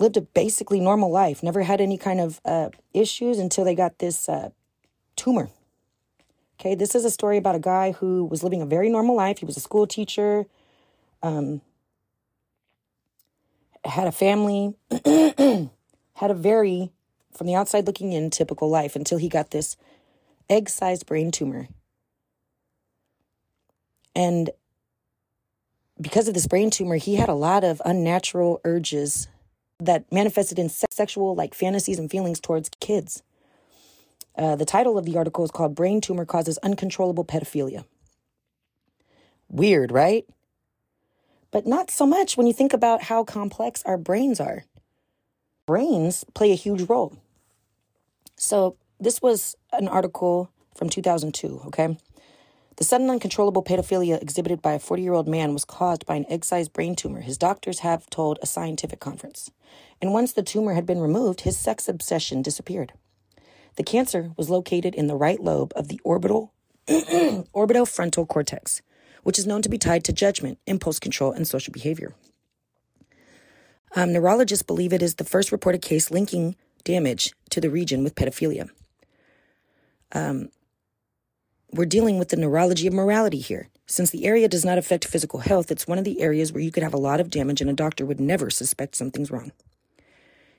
lived 0.00 0.16
a 0.16 0.22
basically 0.22 0.80
normal 0.80 1.10
life, 1.10 1.42
never 1.42 1.62
had 1.62 1.80
any 1.80 1.98
kind 1.98 2.20
of 2.20 2.40
uh, 2.44 2.70
issues 2.94 3.38
until 3.38 3.64
they 3.64 3.74
got 3.74 3.98
this 3.98 4.28
uh, 4.28 4.50
tumor. 5.14 5.50
Okay, 6.58 6.74
this 6.74 6.94
is 6.94 7.04
a 7.04 7.10
story 7.10 7.36
about 7.36 7.54
a 7.54 7.60
guy 7.60 7.92
who 7.92 8.24
was 8.24 8.42
living 8.42 8.62
a 8.62 8.66
very 8.66 8.88
normal 8.90 9.14
life. 9.14 9.38
He 9.38 9.46
was 9.46 9.56
a 9.56 9.60
school 9.60 9.86
teacher, 9.86 10.46
um, 11.22 11.60
had 13.84 14.06
a 14.06 14.12
family, 14.12 14.74
had 16.14 16.30
a 16.30 16.34
very, 16.34 16.90
from 17.32 17.46
the 17.46 17.54
outside 17.54 17.86
looking 17.86 18.12
in, 18.12 18.30
typical 18.30 18.68
life 18.68 18.96
until 18.96 19.18
he 19.18 19.28
got 19.28 19.50
this 19.50 19.76
egg 20.48 20.68
sized 20.68 21.06
brain 21.06 21.30
tumor. 21.30 21.68
And 24.14 24.50
because 26.00 26.28
of 26.28 26.34
this 26.34 26.46
brain 26.46 26.70
tumor, 26.70 26.96
he 26.96 27.16
had 27.16 27.28
a 27.28 27.34
lot 27.34 27.64
of 27.64 27.80
unnatural 27.84 28.60
urges 28.64 29.28
that 29.80 30.10
manifested 30.12 30.58
in 30.58 30.68
sexual 30.68 31.34
like 31.34 31.54
fantasies 31.54 31.98
and 31.98 32.10
feelings 32.10 32.40
towards 32.40 32.70
kids. 32.80 33.22
Uh, 34.36 34.56
the 34.56 34.64
title 34.64 34.96
of 34.96 35.04
the 35.04 35.16
article 35.16 35.44
is 35.44 35.50
called 35.50 35.74
Brain 35.74 36.00
Tumor 36.00 36.24
Causes 36.24 36.58
Uncontrollable 36.58 37.24
Pedophilia. 37.24 37.84
Weird, 39.48 39.90
right? 39.90 40.24
But 41.50 41.66
not 41.66 41.90
so 41.90 42.06
much 42.06 42.36
when 42.36 42.46
you 42.46 42.52
think 42.52 42.72
about 42.72 43.02
how 43.04 43.24
complex 43.24 43.82
our 43.84 43.98
brains 43.98 44.38
are. 44.38 44.64
Brains 45.66 46.24
play 46.34 46.52
a 46.52 46.56
huge 46.56 46.82
role. 46.82 47.16
So, 48.36 48.76
this 48.98 49.20
was 49.20 49.56
an 49.72 49.88
article 49.88 50.50
from 50.74 50.88
2002, 50.88 51.62
okay? 51.66 51.96
The 52.80 52.86
sudden 52.86 53.10
uncontrollable 53.10 53.62
pedophilia 53.62 54.22
exhibited 54.22 54.62
by 54.62 54.72
a 54.72 54.78
40 54.78 55.02
year 55.02 55.12
old 55.12 55.28
man 55.28 55.52
was 55.52 55.66
caused 55.66 56.06
by 56.06 56.16
an 56.16 56.24
egg 56.30 56.46
sized 56.46 56.72
brain 56.72 56.96
tumor, 56.96 57.20
his 57.20 57.36
doctors 57.36 57.80
have 57.80 58.08
told 58.08 58.38
a 58.40 58.46
scientific 58.46 59.00
conference. 59.00 59.50
And 60.00 60.14
once 60.14 60.32
the 60.32 60.42
tumor 60.42 60.72
had 60.72 60.86
been 60.86 60.98
removed, 60.98 61.42
his 61.42 61.58
sex 61.58 61.90
obsession 61.90 62.40
disappeared. 62.40 62.94
The 63.76 63.82
cancer 63.82 64.30
was 64.38 64.48
located 64.48 64.94
in 64.94 65.08
the 65.08 65.14
right 65.14 65.38
lobe 65.38 65.74
of 65.76 65.88
the 65.88 66.00
orbital 66.04 66.54
orbitofrontal 66.88 68.26
cortex, 68.26 68.80
which 69.24 69.38
is 69.38 69.46
known 69.46 69.60
to 69.60 69.68
be 69.68 69.76
tied 69.76 70.02
to 70.04 70.12
judgment, 70.14 70.58
impulse 70.66 70.98
control, 70.98 71.32
and 71.32 71.46
social 71.46 71.72
behavior. 71.72 72.14
Um, 73.94 74.14
neurologists 74.14 74.62
believe 74.62 74.94
it 74.94 75.02
is 75.02 75.16
the 75.16 75.24
first 75.24 75.52
reported 75.52 75.82
case 75.82 76.10
linking 76.10 76.56
damage 76.82 77.34
to 77.50 77.60
the 77.60 77.68
region 77.68 78.02
with 78.02 78.14
pedophilia. 78.14 78.70
Um, 80.12 80.48
we're 81.72 81.86
dealing 81.86 82.18
with 82.18 82.28
the 82.28 82.36
neurology 82.36 82.86
of 82.86 82.92
morality 82.92 83.38
here. 83.38 83.68
Since 83.86 84.10
the 84.10 84.24
area 84.24 84.48
does 84.48 84.64
not 84.64 84.78
affect 84.78 85.04
physical 85.04 85.40
health, 85.40 85.70
it's 85.70 85.86
one 85.86 85.98
of 85.98 86.04
the 86.04 86.20
areas 86.20 86.52
where 86.52 86.62
you 86.62 86.72
could 86.72 86.82
have 86.82 86.94
a 86.94 86.98
lot 86.98 87.20
of 87.20 87.30
damage 87.30 87.60
and 87.60 87.70
a 87.70 87.74
doctor 87.74 88.04
would 88.04 88.20
never 88.20 88.50
suspect 88.50 88.96
something's 88.96 89.30
wrong. 89.30 89.52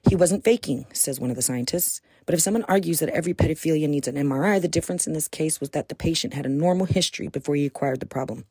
He 0.10 0.16
wasn't 0.16 0.44
faking, 0.44 0.86
says 0.94 1.20
one 1.20 1.30
of 1.30 1.36
the 1.36 1.42
scientists. 1.42 2.02
But 2.26 2.36
if 2.36 2.42
someone 2.42 2.66
argues 2.68 3.00
that 3.00 3.10
every 3.10 3.34
pedophilia 3.34 3.88
needs 3.88 4.08
an 4.08 4.16
MRI, 4.16 4.62
the 4.62 4.68
difference 4.68 5.08
in 5.08 5.14
this 5.14 5.28
case 5.28 5.60
was 5.60 5.72
that 5.72 5.90
the 5.90 5.96
patient 5.96 6.34
had 6.34 6.46
a 6.46 6.50
normal 6.50 6.86
history 6.86 7.28
before 7.28 7.56
he 7.56 7.66
acquired 7.66 8.00
the 8.00 8.06
problem. 8.06 8.46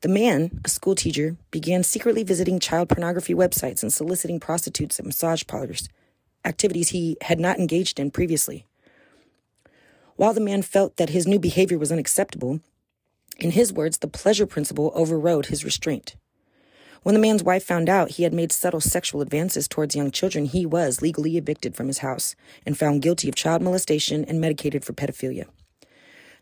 The 0.00 0.08
man, 0.08 0.60
a 0.64 0.68
school 0.68 0.94
teacher, 0.94 1.36
began 1.50 1.82
secretly 1.82 2.22
visiting 2.22 2.58
child 2.58 2.88
pornography 2.88 3.34
websites 3.34 3.82
and 3.82 3.92
soliciting 3.92 4.40
prostitutes 4.40 4.98
at 4.98 5.04
massage 5.04 5.44
parlors, 5.46 5.88
activities 6.44 6.88
he 6.88 7.18
had 7.22 7.38
not 7.38 7.58
engaged 7.58 8.00
in 8.00 8.10
previously. 8.10 8.66
While 10.20 10.34
the 10.34 10.40
man 10.42 10.60
felt 10.60 10.98
that 10.98 11.08
his 11.08 11.26
new 11.26 11.38
behavior 11.38 11.78
was 11.78 11.90
unacceptable, 11.90 12.60
in 13.38 13.52
his 13.52 13.72
words, 13.72 13.96
the 13.96 14.06
pleasure 14.06 14.44
principle 14.44 14.92
overrode 14.94 15.46
his 15.46 15.64
restraint. 15.64 16.14
When 17.02 17.14
the 17.14 17.20
man's 17.22 17.42
wife 17.42 17.64
found 17.64 17.88
out 17.88 18.10
he 18.10 18.24
had 18.24 18.34
made 18.34 18.52
subtle 18.52 18.82
sexual 18.82 19.22
advances 19.22 19.66
towards 19.66 19.96
young 19.96 20.10
children, 20.10 20.44
he 20.44 20.66
was 20.66 21.00
legally 21.00 21.38
evicted 21.38 21.74
from 21.74 21.86
his 21.86 22.00
house 22.00 22.36
and 22.66 22.76
found 22.76 23.00
guilty 23.00 23.30
of 23.30 23.34
child 23.34 23.62
molestation 23.62 24.26
and 24.26 24.38
medicated 24.42 24.84
for 24.84 24.92
pedophilia. 24.92 25.46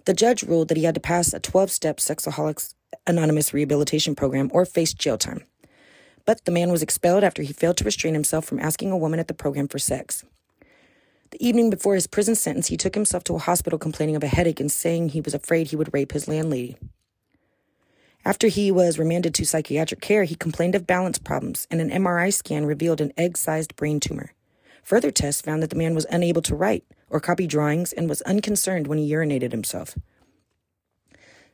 The 0.07 0.13
judge 0.13 0.43
ruled 0.43 0.67
that 0.67 0.77
he 0.77 0.83
had 0.83 0.97
to 0.97 1.01
pass 1.01 1.33
a 1.33 1.39
12 1.39 1.71
step 1.71 1.99
Sexaholics 1.99 2.75
Anonymous 3.07 3.55
rehabilitation 3.55 4.17
program 4.17 4.51
or 4.53 4.65
face 4.65 4.93
jail 4.93 5.19
time. 5.19 5.45
But 6.25 6.45
the 6.47 6.51
man 6.51 6.73
was 6.73 6.83
expelled 6.83 7.23
after 7.23 7.45
he 7.45 7.53
failed 7.53 7.77
to 7.77 7.85
restrain 7.85 8.15
himself 8.15 8.45
from 8.45 8.59
asking 8.59 8.91
a 8.91 8.99
woman 8.99 9.21
at 9.21 9.29
the 9.29 9.35
program 9.35 9.69
for 9.69 9.79
sex. 9.79 10.25
The 11.31 11.47
evening 11.47 11.69
before 11.69 11.95
his 11.95 12.07
prison 12.07 12.35
sentence, 12.35 12.69
he 12.69 12.77
took 12.77 12.95
himself 12.95 13.23
to 13.25 13.35
a 13.35 13.39
hospital 13.39 13.79
complaining 13.79 14.17
of 14.17 14.25
a 14.25 14.29
headache 14.29 14.61
and 14.61 14.73
saying 14.73 15.11
he 15.11 15.21
was 15.21 15.35
afraid 15.35 15.67
he 15.67 15.77
would 15.77 15.93
rape 15.93 16.13
his 16.13 16.27
landlady. 16.27 16.77
After 18.25 18.49
he 18.49 18.71
was 18.71 18.99
remanded 18.99 19.35
to 19.35 19.45
psychiatric 19.45 20.01
care, 20.01 20.25
he 20.25 20.35
complained 20.35 20.75
of 20.75 20.87
balance 20.87 21.19
problems, 21.19 21.67
and 21.71 21.81
an 21.81 21.91
MRI 21.91 22.33
scan 22.33 22.67
revealed 22.67 23.01
an 23.01 23.13
egg 23.17 23.37
sized 23.37 23.77
brain 23.77 24.01
tumor. 24.01 24.33
Further 24.83 25.11
tests 25.11 25.43
found 25.43 25.63
that 25.63 25.71
the 25.71 25.77
man 25.77 25.95
was 25.95 26.07
unable 26.11 26.43
to 26.43 26.55
write 26.55 26.85
or 27.11 27.21
copy 27.21 27.47
drawings 27.47 27.93
and 27.93 28.09
was 28.09 28.23
unconcerned 28.23 28.87
when 28.87 28.99
he 28.99 29.11
urinated 29.11 29.53
himself. 29.53 29.97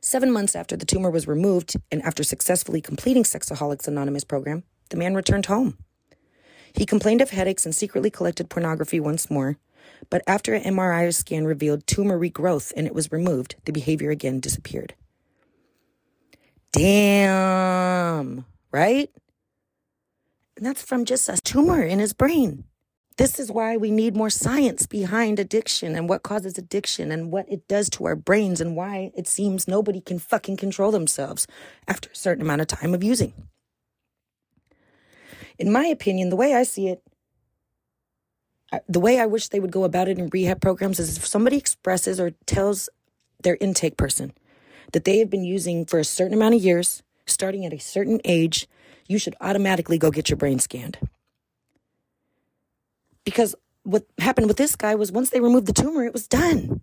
Seven 0.01 0.31
months 0.31 0.55
after 0.55 0.77
the 0.77 0.87
tumor 0.87 1.11
was 1.11 1.27
removed 1.27 1.77
and 1.91 2.03
after 2.03 2.23
successfully 2.23 2.81
completing 2.81 3.23
Sexaholics 3.23 3.89
Anonymous 3.89 4.25
program, 4.25 4.63
the 4.91 4.97
man 4.97 5.15
returned 5.15 5.47
home. 5.47 5.79
He 6.75 6.85
complained 6.85 7.21
of 7.21 7.31
headaches 7.31 7.65
and 7.65 7.75
secretly 7.75 8.11
collected 8.11 8.51
pornography 8.51 8.99
once 8.99 9.31
more, 9.31 9.59
but 10.11 10.23
after 10.27 10.55
an 10.55 10.65
MRI 10.65 11.15
scan 11.15 11.45
revealed 11.45 11.87
tumor 11.87 12.19
regrowth 12.19 12.73
and 12.77 12.87
it 12.87 12.95
was 12.95 13.13
removed, 13.13 13.55
the 13.65 13.73
behavior 13.73 14.11
again 14.11 14.41
disappeared. 14.41 14.95
Damn, 16.73 18.45
right? 18.73 19.09
And 20.57 20.67
that's 20.67 20.83
from 20.83 21.05
just 21.05 21.29
a 21.29 21.41
tumor 21.41 21.83
in 21.83 22.01
his 22.01 22.13
brain. 22.13 22.65
This 23.17 23.39
is 23.39 23.53
why 23.53 23.77
we 23.77 23.93
need 23.93 24.17
more 24.17 24.31
science 24.31 24.87
behind 24.87 25.39
addiction 25.39 25.95
and 25.95 26.09
what 26.09 26.25
causes 26.25 26.59
addiction 26.59 27.13
and 27.13 27.31
what 27.31 27.49
it 27.49 27.69
does 27.69 27.89
to 27.91 28.07
our 28.07 28.17
brains 28.17 28.61
and 28.61 28.75
why 28.75 29.13
it 29.17 29.29
seems 29.29 29.69
nobody 29.69 30.01
can 30.01 30.19
fucking 30.19 30.57
control 30.57 30.91
themselves 30.91 31.47
after 31.87 32.11
a 32.11 32.17
certain 32.17 32.43
amount 32.43 32.63
of 32.63 32.67
time 32.67 32.93
of 32.93 33.05
using. 33.05 33.33
In 35.59 35.73
my 35.73 35.87
opinion, 35.87 36.31
the 36.31 36.37
way 36.37 36.55
I 36.55 36.63
see 36.63 36.89
it, 36.89 37.03
the 38.89 39.01
way 39.01 39.21
I 39.21 39.27
wish 39.27 39.49
they 39.49 39.61
would 39.61 39.71
go 39.71 39.85
about 39.85 40.09
it 40.09 40.19
in 40.19 40.29
rehab 40.29 40.61
programs 40.61 40.99
is 40.99 41.17
if 41.17 41.27
somebody 41.27 41.57
expresses 41.57 42.19
or 42.19 42.33
tells 42.47 42.89
their 43.43 43.57
intake 43.61 43.97
person 43.97 44.33
that 44.93 45.05
they 45.05 45.19
have 45.19 45.31
been 45.31 45.45
using 45.45 45.85
for 45.85 45.99
a 45.99 46.05
certain 46.05 46.35
amount 46.35 46.55
of 46.55 46.63
years, 46.63 47.03
starting 47.27 47.65
at 47.65 47.73
a 47.73 47.79
certain 47.79 48.21
age, 48.25 48.69
you 49.07 49.19
should 49.19 49.37
automatically 49.41 49.99
go 49.99 50.11
get 50.11 50.29
your 50.29 50.37
brain 50.37 50.59
scanned. 50.59 50.99
Because 53.25 53.55
what 53.85 54.07
happened 54.19 54.49
with 54.49 54.57
this 54.57 54.77
guy 54.77 54.95
was 54.95 55.13
once 55.13 55.31
they 55.31 55.41
removed 55.41 55.67
the 55.67 55.73
tumor, 55.73 56.05
it 56.05 56.13
was 56.13 56.27
done. 56.27 56.81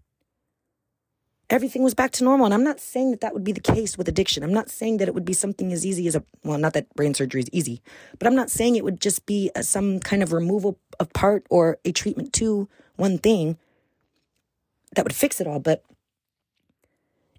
Everything 1.52 1.84
was 1.84 1.94
back 1.94 2.12
to 2.12 2.24
normal. 2.24 2.46
And 2.46 2.54
I'm 2.54 2.64
not 2.64 2.80
saying 2.80 3.12
that 3.12 3.20
that 3.22 3.34
would 3.34 3.44
be 3.44 3.52
the 3.52 3.60
case 3.60 3.98
with 3.98 4.08
addiction. 4.08 4.42
I'm 4.42 4.54
not 4.54 4.70
saying 4.70 4.98
that 4.98 5.10
it 5.10 5.14
would 5.14 5.26
be 5.26 5.34
something 5.34 5.74
as 5.74 5.86
easy 5.86 6.08
as 6.08 6.16
a, 6.16 6.24
well, 6.46 6.58
not 6.58 6.72
that 6.74 6.94
brain 6.96 7.14
surgery 7.14 7.42
is 7.42 7.50
easy, 7.52 7.82
but 8.18 8.26
I'm 8.26 8.36
not 8.36 8.50
saying 8.50 8.78
it 8.78 8.86
would 8.86 9.02
just 9.02 9.26
be 9.26 9.52
a, 9.54 9.62
some 9.62 10.00
kind 10.00 10.24
of 10.24 10.32
removal 10.32 10.80
of 10.98 11.12
part 11.12 11.46
or 11.50 11.78
a 11.84 11.92
treatment 11.92 12.32
to 12.34 12.70
one 12.96 13.18
thing 13.18 13.58
that 14.96 15.04
would 15.04 15.14
fix 15.14 15.42
it 15.42 15.48
all. 15.48 15.60
But 15.60 15.84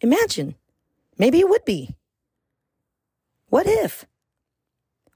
imagine, 0.03 0.57
maybe 1.17 1.41
it 1.41 1.49
would 1.49 1.65
be. 1.65 1.97
What 3.49 3.67
if? 3.67 4.05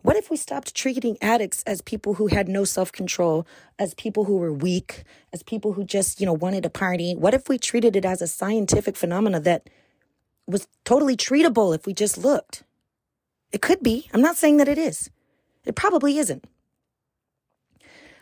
What 0.06 0.14
if 0.14 0.30
we 0.30 0.36
stopped 0.36 0.72
treating 0.72 1.18
addicts 1.20 1.64
as 1.64 1.80
people 1.80 2.14
who 2.14 2.28
had 2.28 2.46
no 2.48 2.62
self 2.62 2.92
control, 2.92 3.44
as 3.76 3.92
people 3.94 4.22
who 4.22 4.36
were 4.36 4.52
weak, 4.52 5.02
as 5.32 5.42
people 5.42 5.72
who 5.72 5.82
just, 5.82 6.20
you 6.20 6.26
know, 6.26 6.32
wanted 6.32 6.62
to 6.62 6.70
party? 6.70 7.16
What 7.16 7.34
if 7.34 7.48
we 7.48 7.58
treated 7.58 7.96
it 7.96 8.04
as 8.04 8.22
a 8.22 8.28
scientific 8.28 8.94
phenomena 8.94 9.40
that 9.40 9.68
was 10.46 10.68
totally 10.84 11.16
treatable 11.16 11.74
if 11.74 11.86
we 11.86 11.92
just 11.92 12.18
looked? 12.18 12.62
It 13.50 13.60
could 13.60 13.82
be. 13.82 14.08
I'm 14.14 14.22
not 14.22 14.36
saying 14.36 14.58
that 14.58 14.68
it 14.68 14.78
is. 14.78 15.10
It 15.64 15.74
probably 15.74 16.18
isn't. 16.18 16.44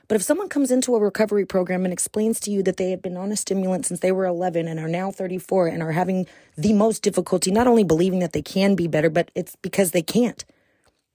But 0.09 0.15
if 0.15 0.23
someone 0.23 0.49
comes 0.49 0.71
into 0.71 0.97
a 0.97 1.01
recovery 1.01 1.45
program 1.45 1.85
and 1.85 1.93
explains 1.93 2.41
to 2.41 2.51
you 2.51 2.63
that 2.63 2.79
they 2.79 2.93
have 2.93 3.03
been 3.03 3.19
on 3.19 3.31
a 3.31 3.37
stimulant 3.37 3.85
since 3.85 4.01
they 4.01 4.11
were 4.11 4.25
11 4.25 4.69
and 4.69 4.81
are 4.81 4.89
now 4.89 5.11
34 5.11 5.67
and 5.67 5.83
are 5.83 5.93
having 5.93 6.27
the 6.57 6.73
most 6.73 7.03
difficulty, 7.03 7.51
not 7.51 7.67
only 7.67 7.85
believing 7.85 8.21
that 8.21 8.33
they 8.33 8.41
can 8.41 8.75
be 8.75 8.89
better, 8.89 9.11
but 9.11 9.31
it's 9.35 9.55
because 9.57 9.91
they 9.91 10.01
can't. 10.01 10.47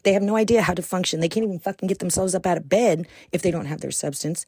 They 0.04 0.14
have 0.14 0.24
no 0.24 0.36
idea 0.36 0.62
how 0.62 0.74
to 0.74 0.82
function. 0.82 1.20
They 1.20 1.30
can't 1.30 1.46
even 1.46 1.60
fucking 1.60 1.88
get 1.88 2.00
themselves 2.00 2.34
up 2.34 2.46
out 2.46 2.58
of 2.58 2.70
bed 2.70 3.08
if 3.32 3.42
they 3.42 3.52
don't 3.52 3.66
have 3.66 3.82
their 3.82 3.92
substance. 3.92 4.46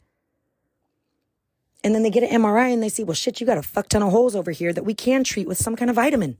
And 1.83 1.95
then 1.95 2.03
they 2.03 2.09
get 2.09 2.23
an 2.23 2.41
MRI 2.41 2.71
and 2.71 2.81
they 2.81 2.89
see, 2.89 3.03
well, 3.03 3.15
shit, 3.15 3.41
you 3.41 3.47
got 3.47 3.57
a 3.57 3.63
fuck 3.63 3.89
ton 3.89 4.03
of 4.03 4.11
holes 4.11 4.35
over 4.35 4.51
here 4.51 4.71
that 4.71 4.85
we 4.85 4.93
can 4.93 5.23
treat 5.23 5.47
with 5.47 5.57
some 5.57 5.75
kind 5.75 5.89
of 5.89 5.95
vitamin. 5.95 6.37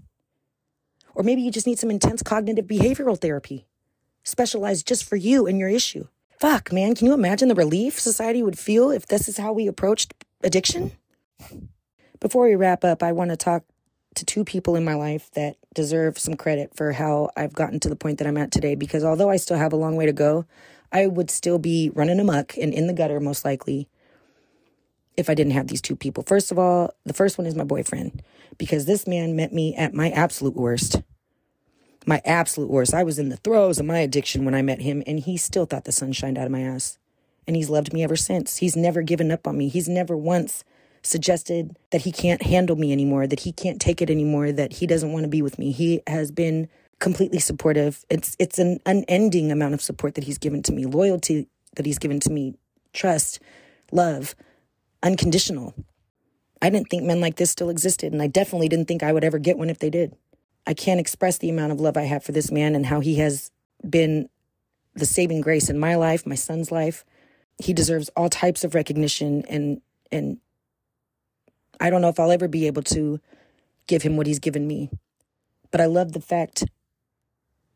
Or 1.14 1.24
maybe 1.24 1.42
you 1.42 1.52
just 1.52 1.68
need 1.68 1.80
some 1.80 1.92
intense 1.92 2.22
cognitive 2.22 2.66
behavioral 2.66 3.20
therapy, 3.20 3.66
specialized 4.24 4.88
just 4.88 5.04
for 5.04 5.16
you 5.16 5.48
and 5.48 5.58
your 5.58 5.68
issue. 5.68 6.08
Fuck, 6.40 6.72
man, 6.72 6.96
can 6.96 7.08
you 7.08 7.14
imagine 7.14 7.50
the 7.50 7.56
relief 7.56 8.00
society 8.00 8.42
would 8.42 8.58
feel 8.58 8.92
if 8.92 9.08
this 9.08 9.28
is 9.28 9.38
how 9.38 9.52
we 9.52 9.68
approached 9.68 10.14
addiction? 10.44 10.92
Before 12.20 12.46
we 12.46 12.56
wrap 12.56 12.84
up, 12.84 13.04
I 13.04 13.12
want 13.12 13.32
to 13.32 13.38
talk 13.38 13.64
to 14.16 14.26
two 14.26 14.44
people 14.44 14.76
in 14.76 14.84
my 14.84 14.94
life 14.94 15.30
that 15.32 15.58
deserve 15.74 16.20
some 16.20 16.36
credit 16.36 16.76
for 16.76 16.92
how 16.94 17.30
I've 17.36 17.54
gotten 17.54 17.80
to 17.82 17.90
the 17.90 17.96
point 17.96 18.18
that 18.18 18.28
I'm 18.28 18.38
at 18.38 18.52
today. 18.52 18.76
Because 18.76 19.04
although 19.04 19.30
I 19.30 19.38
still 19.38 19.58
have 19.58 19.74
a 19.74 19.78
long 19.78 19.96
way 19.96 20.06
to 20.06 20.14
go, 20.14 20.46
I 20.92 21.08
would 21.08 21.32
still 21.32 21.58
be 21.58 21.90
running 21.94 22.20
amok 22.20 22.58
and 22.58 22.74
in 22.74 22.88
the 22.88 22.94
gutter, 22.94 23.20
most 23.20 23.46
likely, 23.46 23.88
if 25.18 25.30
I 25.30 25.34
didn't 25.34 25.54
have 25.54 25.68
these 25.68 25.82
two 25.82 25.96
people. 25.96 26.24
First 26.24 26.52
of 26.52 26.60
all, 26.60 26.94
the 27.06 27.14
first 27.14 27.38
one 27.38 27.48
is 27.48 27.56
my 27.56 27.64
boyfriend, 27.64 28.22
because 28.58 28.86
this 28.86 29.08
man 29.08 29.36
met 29.36 29.54
me 29.54 29.76
at 29.76 29.94
my 29.94 30.10
absolute 30.10 30.56
worst. 30.56 31.02
My 32.06 32.22
absolute 32.26 32.70
worst. 32.70 32.94
I 32.94 33.04
was 33.04 33.20
in 33.20 33.30
the 33.30 33.38
throes 33.38 33.80
of 33.80 33.86
my 33.86 34.00
addiction 34.00 34.44
when 34.44 34.56
I 34.56 34.62
met 34.62 34.82
him, 34.82 35.04
and 35.06 35.20
he 35.20 35.38
still 35.38 35.66
thought 35.66 35.86
the 35.86 35.92
sun 35.92 36.12
shined 36.14 36.38
out 36.38 36.46
of 36.46 36.52
my 36.52 36.62
ass. 36.62 36.98
And 37.48 37.56
he's 37.56 37.70
loved 37.70 37.94
me 37.94 38.04
ever 38.04 38.16
since. 38.16 38.58
He's 38.58 38.76
never 38.76 39.02
given 39.02 39.32
up 39.32 39.48
on 39.48 39.58
me. 39.58 39.68
He's 39.68 39.88
never 39.88 40.18
once 40.18 40.64
suggested 41.04 41.78
that 41.92 42.02
he 42.02 42.12
can't 42.12 42.44
handle 42.44 42.76
me 42.76 42.92
anymore, 42.92 43.28
that 43.28 43.42
he 43.42 43.52
can't 43.52 43.82
take 43.82 44.02
it 44.02 44.10
anymore, 44.10 44.52
that 44.52 44.74
he 44.74 44.88
doesn't 44.88 45.12
want 45.12 45.24
to 45.24 45.30
be 45.30 45.42
with 45.42 45.58
me. 45.58 45.72
He 45.72 46.02
has 46.08 46.32
been 46.32 46.70
completely 47.00 47.40
supportive. 47.40 48.06
It's 48.10 48.36
it's 48.40 48.60
an 48.60 48.80
unending 48.86 49.52
amount 49.52 49.74
of 49.74 49.82
support 49.82 50.16
that 50.16 50.24
he's 50.24 50.38
given 50.38 50.64
to 50.64 50.72
me, 50.72 50.86
loyalty 50.86 51.48
that 51.76 51.86
he's 51.86 52.00
given 52.00 52.20
to 52.22 52.32
me, 52.32 52.56
trust, 52.94 53.40
love, 53.92 54.36
unconditional. 55.04 55.74
I 56.62 56.70
didn't 56.70 56.90
think 56.90 57.04
men 57.04 57.22
like 57.22 57.38
this 57.38 57.50
still 57.50 57.70
existed, 57.70 58.14
and 58.14 58.22
I 58.22 58.28
definitely 58.28 58.70
didn't 58.70 58.88
think 58.88 59.02
I 59.02 59.14
would 59.14 59.24
ever 59.24 59.40
get 59.40 59.58
one 59.58 59.70
if 59.70 59.80
they 59.80 59.90
did. 59.90 60.16
I 60.68 60.76
can't 60.76 61.00
express 61.00 61.40
the 61.40 61.50
amount 61.50 61.72
of 61.72 61.80
love 61.80 61.98
I 61.98 62.04
have 62.04 62.24
for 62.24 62.34
this 62.34 62.52
man 62.52 62.76
and 62.76 62.86
how 62.86 63.00
he 63.00 63.16
has 63.16 63.50
been 63.88 64.30
the 64.94 65.08
saving 65.08 65.42
grace 65.42 65.70
in 65.70 65.80
my 65.80 65.96
life, 65.96 66.28
my 66.28 66.36
son's 66.36 66.72
life. 66.72 67.04
He 67.58 67.74
deserves 67.74 68.10
all 68.16 68.30
types 68.30 68.64
of 68.64 68.76
recognition 68.76 69.44
and 69.50 69.82
and 70.12 70.38
I 71.82 71.90
don't 71.90 72.02
know 72.02 72.10
if 72.10 72.20
I'll 72.20 72.32
ever 72.32 72.48
be 72.48 72.68
able 72.68 72.84
to 72.84 73.20
give 73.88 74.04
him 74.04 74.16
what 74.16 74.28
he's 74.28 74.40
given 74.40 74.68
me. 74.68 74.90
But 75.72 75.82
I 75.82 75.86
love 75.86 76.14
the 76.14 76.22
fact 76.22 76.64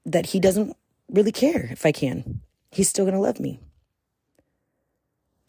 that 0.06 0.28
he 0.28 0.39
doesn't 0.39 0.78
really 1.10 1.32
care 1.32 1.68
if 1.72 1.86
I 1.86 1.91
can. 1.91 2.41
He's 2.72 2.88
still 2.88 3.06
going 3.06 3.15
to 3.15 3.22
love 3.22 3.39
me. 3.39 3.60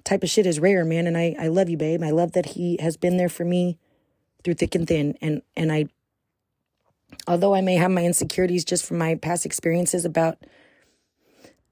Type 0.04 0.22
of 0.22 0.30
shit 0.30 0.46
is 0.46 0.60
rare, 0.60 0.84
man, 0.84 1.06
and 1.06 1.18
I 1.18 1.34
I 1.38 1.48
love 1.48 1.68
you, 1.68 1.76
babe. 1.76 2.02
I 2.02 2.10
love 2.10 2.32
that 2.32 2.46
he 2.46 2.78
has 2.80 2.96
been 2.96 3.16
there 3.16 3.28
for 3.28 3.44
me 3.44 3.76
through 4.44 4.54
thick 4.54 4.76
and 4.76 4.86
thin 4.86 5.18
and 5.20 5.42
and 5.56 5.72
I 5.72 5.86
although 7.26 7.54
I 7.54 7.60
may 7.60 7.74
have 7.74 7.90
my 7.90 8.04
insecurities 8.04 8.64
just 8.64 8.86
from 8.86 8.98
my 8.98 9.16
past 9.16 9.44
experiences 9.44 10.04
about 10.04 10.38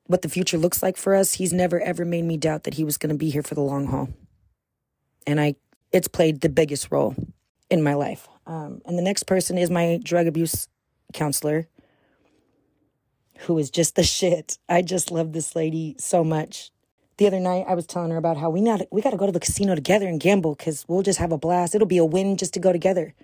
what 0.06 0.22
the 0.22 0.28
future 0.28 0.58
looks 0.58 0.82
like 0.82 0.96
for 0.96 1.14
us, 1.14 1.34
he's 1.34 1.52
never 1.52 1.80
ever 1.80 2.04
made 2.04 2.24
me 2.24 2.36
doubt 2.36 2.64
that 2.64 2.74
he 2.74 2.82
was 2.82 2.98
going 2.98 3.10
to 3.10 3.18
be 3.18 3.30
here 3.30 3.42
for 3.44 3.54
the 3.54 3.60
long 3.60 3.86
haul. 3.86 4.08
And 5.26 5.40
I 5.40 5.54
it's 5.94 6.08
played 6.08 6.40
the 6.40 6.48
biggest 6.48 6.90
role 6.90 7.14
in 7.70 7.82
my 7.82 7.94
life. 7.94 8.26
Um, 8.46 8.82
and 8.84 8.98
the 8.98 9.02
next 9.02 9.22
person 9.22 9.56
is 9.56 9.70
my 9.70 10.00
drug 10.02 10.26
abuse 10.26 10.68
counselor, 11.14 11.68
who 13.38 13.56
is 13.58 13.70
just 13.70 13.94
the 13.94 14.02
shit. 14.02 14.58
I 14.68 14.82
just 14.82 15.12
love 15.12 15.32
this 15.32 15.54
lady 15.54 15.94
so 15.98 16.24
much. 16.24 16.72
The 17.16 17.28
other 17.28 17.38
night, 17.38 17.66
I 17.68 17.74
was 17.74 17.86
telling 17.86 18.10
her 18.10 18.16
about 18.16 18.36
how 18.36 18.50
we 18.50 18.60
not 18.60 18.82
we 18.90 19.02
got 19.02 19.10
to 19.10 19.16
go 19.16 19.26
to 19.26 19.32
the 19.32 19.38
casino 19.38 19.76
together 19.76 20.08
and 20.08 20.18
gamble 20.18 20.56
because 20.56 20.84
we'll 20.88 21.04
just 21.04 21.20
have 21.20 21.30
a 21.30 21.38
blast. 21.38 21.76
It'll 21.76 21.86
be 21.86 21.98
a 21.98 22.04
win 22.04 22.36
just 22.36 22.54
to 22.54 22.60
go 22.60 22.72
together. 22.72 23.14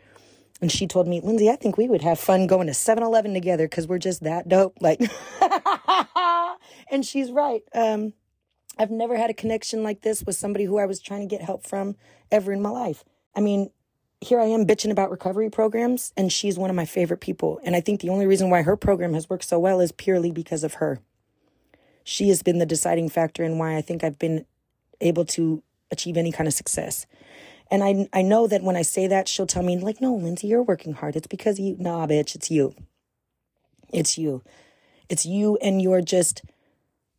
And 0.62 0.70
she 0.70 0.87
told 0.87 1.09
me, 1.09 1.20
Lindsay, 1.20 1.50
I 1.50 1.56
think 1.56 1.76
we 1.76 1.88
would 1.88 2.02
have 2.02 2.20
fun 2.20 2.46
going 2.46 2.68
to 2.68 2.74
7 2.74 3.02
Eleven 3.02 3.35
together 3.35 3.66
because 3.66 3.88
we're 3.88 3.98
just 3.98 4.22
that 4.22 4.48
dope. 4.48 4.76
Like, 4.80 5.00
and 6.90 7.04
she's 7.04 7.33
right. 7.33 7.62
Um, 7.74 8.12
I've 8.81 8.90
never 8.90 9.14
had 9.14 9.29
a 9.29 9.35
connection 9.35 9.83
like 9.83 10.01
this 10.01 10.23
with 10.23 10.37
somebody 10.37 10.64
who 10.64 10.79
I 10.79 10.87
was 10.87 11.03
trying 11.03 11.21
to 11.21 11.27
get 11.27 11.45
help 11.45 11.66
from 11.66 11.97
ever 12.33 12.51
in 12.51 12.62
my 12.62 12.71
life. 12.71 13.05
I 13.37 13.40
mean, 13.40 13.69
here 14.23 14.40
I 14.40 14.47
am 14.47 14.64
bitching 14.66 14.90
about 14.90 15.11
recovery 15.11 15.51
programs, 15.51 16.14
and 16.16 16.33
she's 16.33 16.59
one 16.59 16.71
of 16.71 16.77
my 16.77 16.87
favorite 16.87 17.21
people. 17.21 17.61
And 17.62 17.77
I 17.77 17.83
think 17.83 18.01
the 18.01 18.09
only 18.09 18.27
reason 18.27 18.49
why 18.49 18.62
her 18.62 18.79
program 18.79 19.12
has 19.12 19.29
worked 19.29 19.45
so 19.45 19.59
well 19.59 19.81
is 19.81 19.93
purely 19.93 20.31
because 20.31 20.64
of 20.64 20.75
her. 20.75 20.99
She 22.05 22.31
has 22.31 22.43
been 22.43 22.57
the 22.57 22.64
deciding 22.64 23.11
factor 23.11 23.45
in 23.45 23.59
why 23.59 23.77
I 23.77 23.83
think 23.83 24.03
I've 24.03 24.19
been 24.19 24.47
able 25.03 25.27
to 25.27 25.62
achieve 25.90 26.16
any 26.16 26.33
kind 26.33 26.49
of 26.49 26.55
success. 26.55 27.05
And 27.71 27.85
I 27.85 28.09
I 28.14 28.23
know 28.23 28.47
that 28.47 28.62
when 28.62 28.77
I 28.77 28.83
say 28.83 29.07
that, 29.09 29.29
she'll 29.29 29.47
tell 29.47 29.62
me, 29.62 29.79
like, 29.79 30.01
no, 30.01 30.14
Lindsay, 30.14 30.47
you're 30.47 30.62
working 30.62 30.95
hard. 30.95 31.16
It's 31.16 31.27
because 31.27 31.61
you 31.61 31.77
nah, 31.79 32.07
bitch, 32.07 32.35
it's 32.35 32.51
you. 32.51 32.75
It's 33.93 34.16
you. 34.16 34.43
It's 35.11 35.27
you 35.27 35.59
and 35.61 35.83
your 35.83 36.01
just 36.01 36.43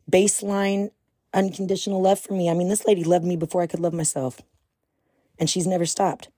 baseline 0.10 0.90
unconditional 1.34 2.02
love 2.02 2.20
for 2.20 2.34
me. 2.34 2.50
I 2.50 2.54
mean, 2.54 2.70
this 2.70 2.86
lady 2.86 3.04
loved 3.04 3.26
me 3.26 3.36
before 3.36 3.62
I 3.62 3.68
could 3.68 3.80
love 3.80 3.94
myself. 3.94 4.42
And 5.40 5.50
she's 5.50 5.68
never 5.68 5.86
stopped. 5.86 6.30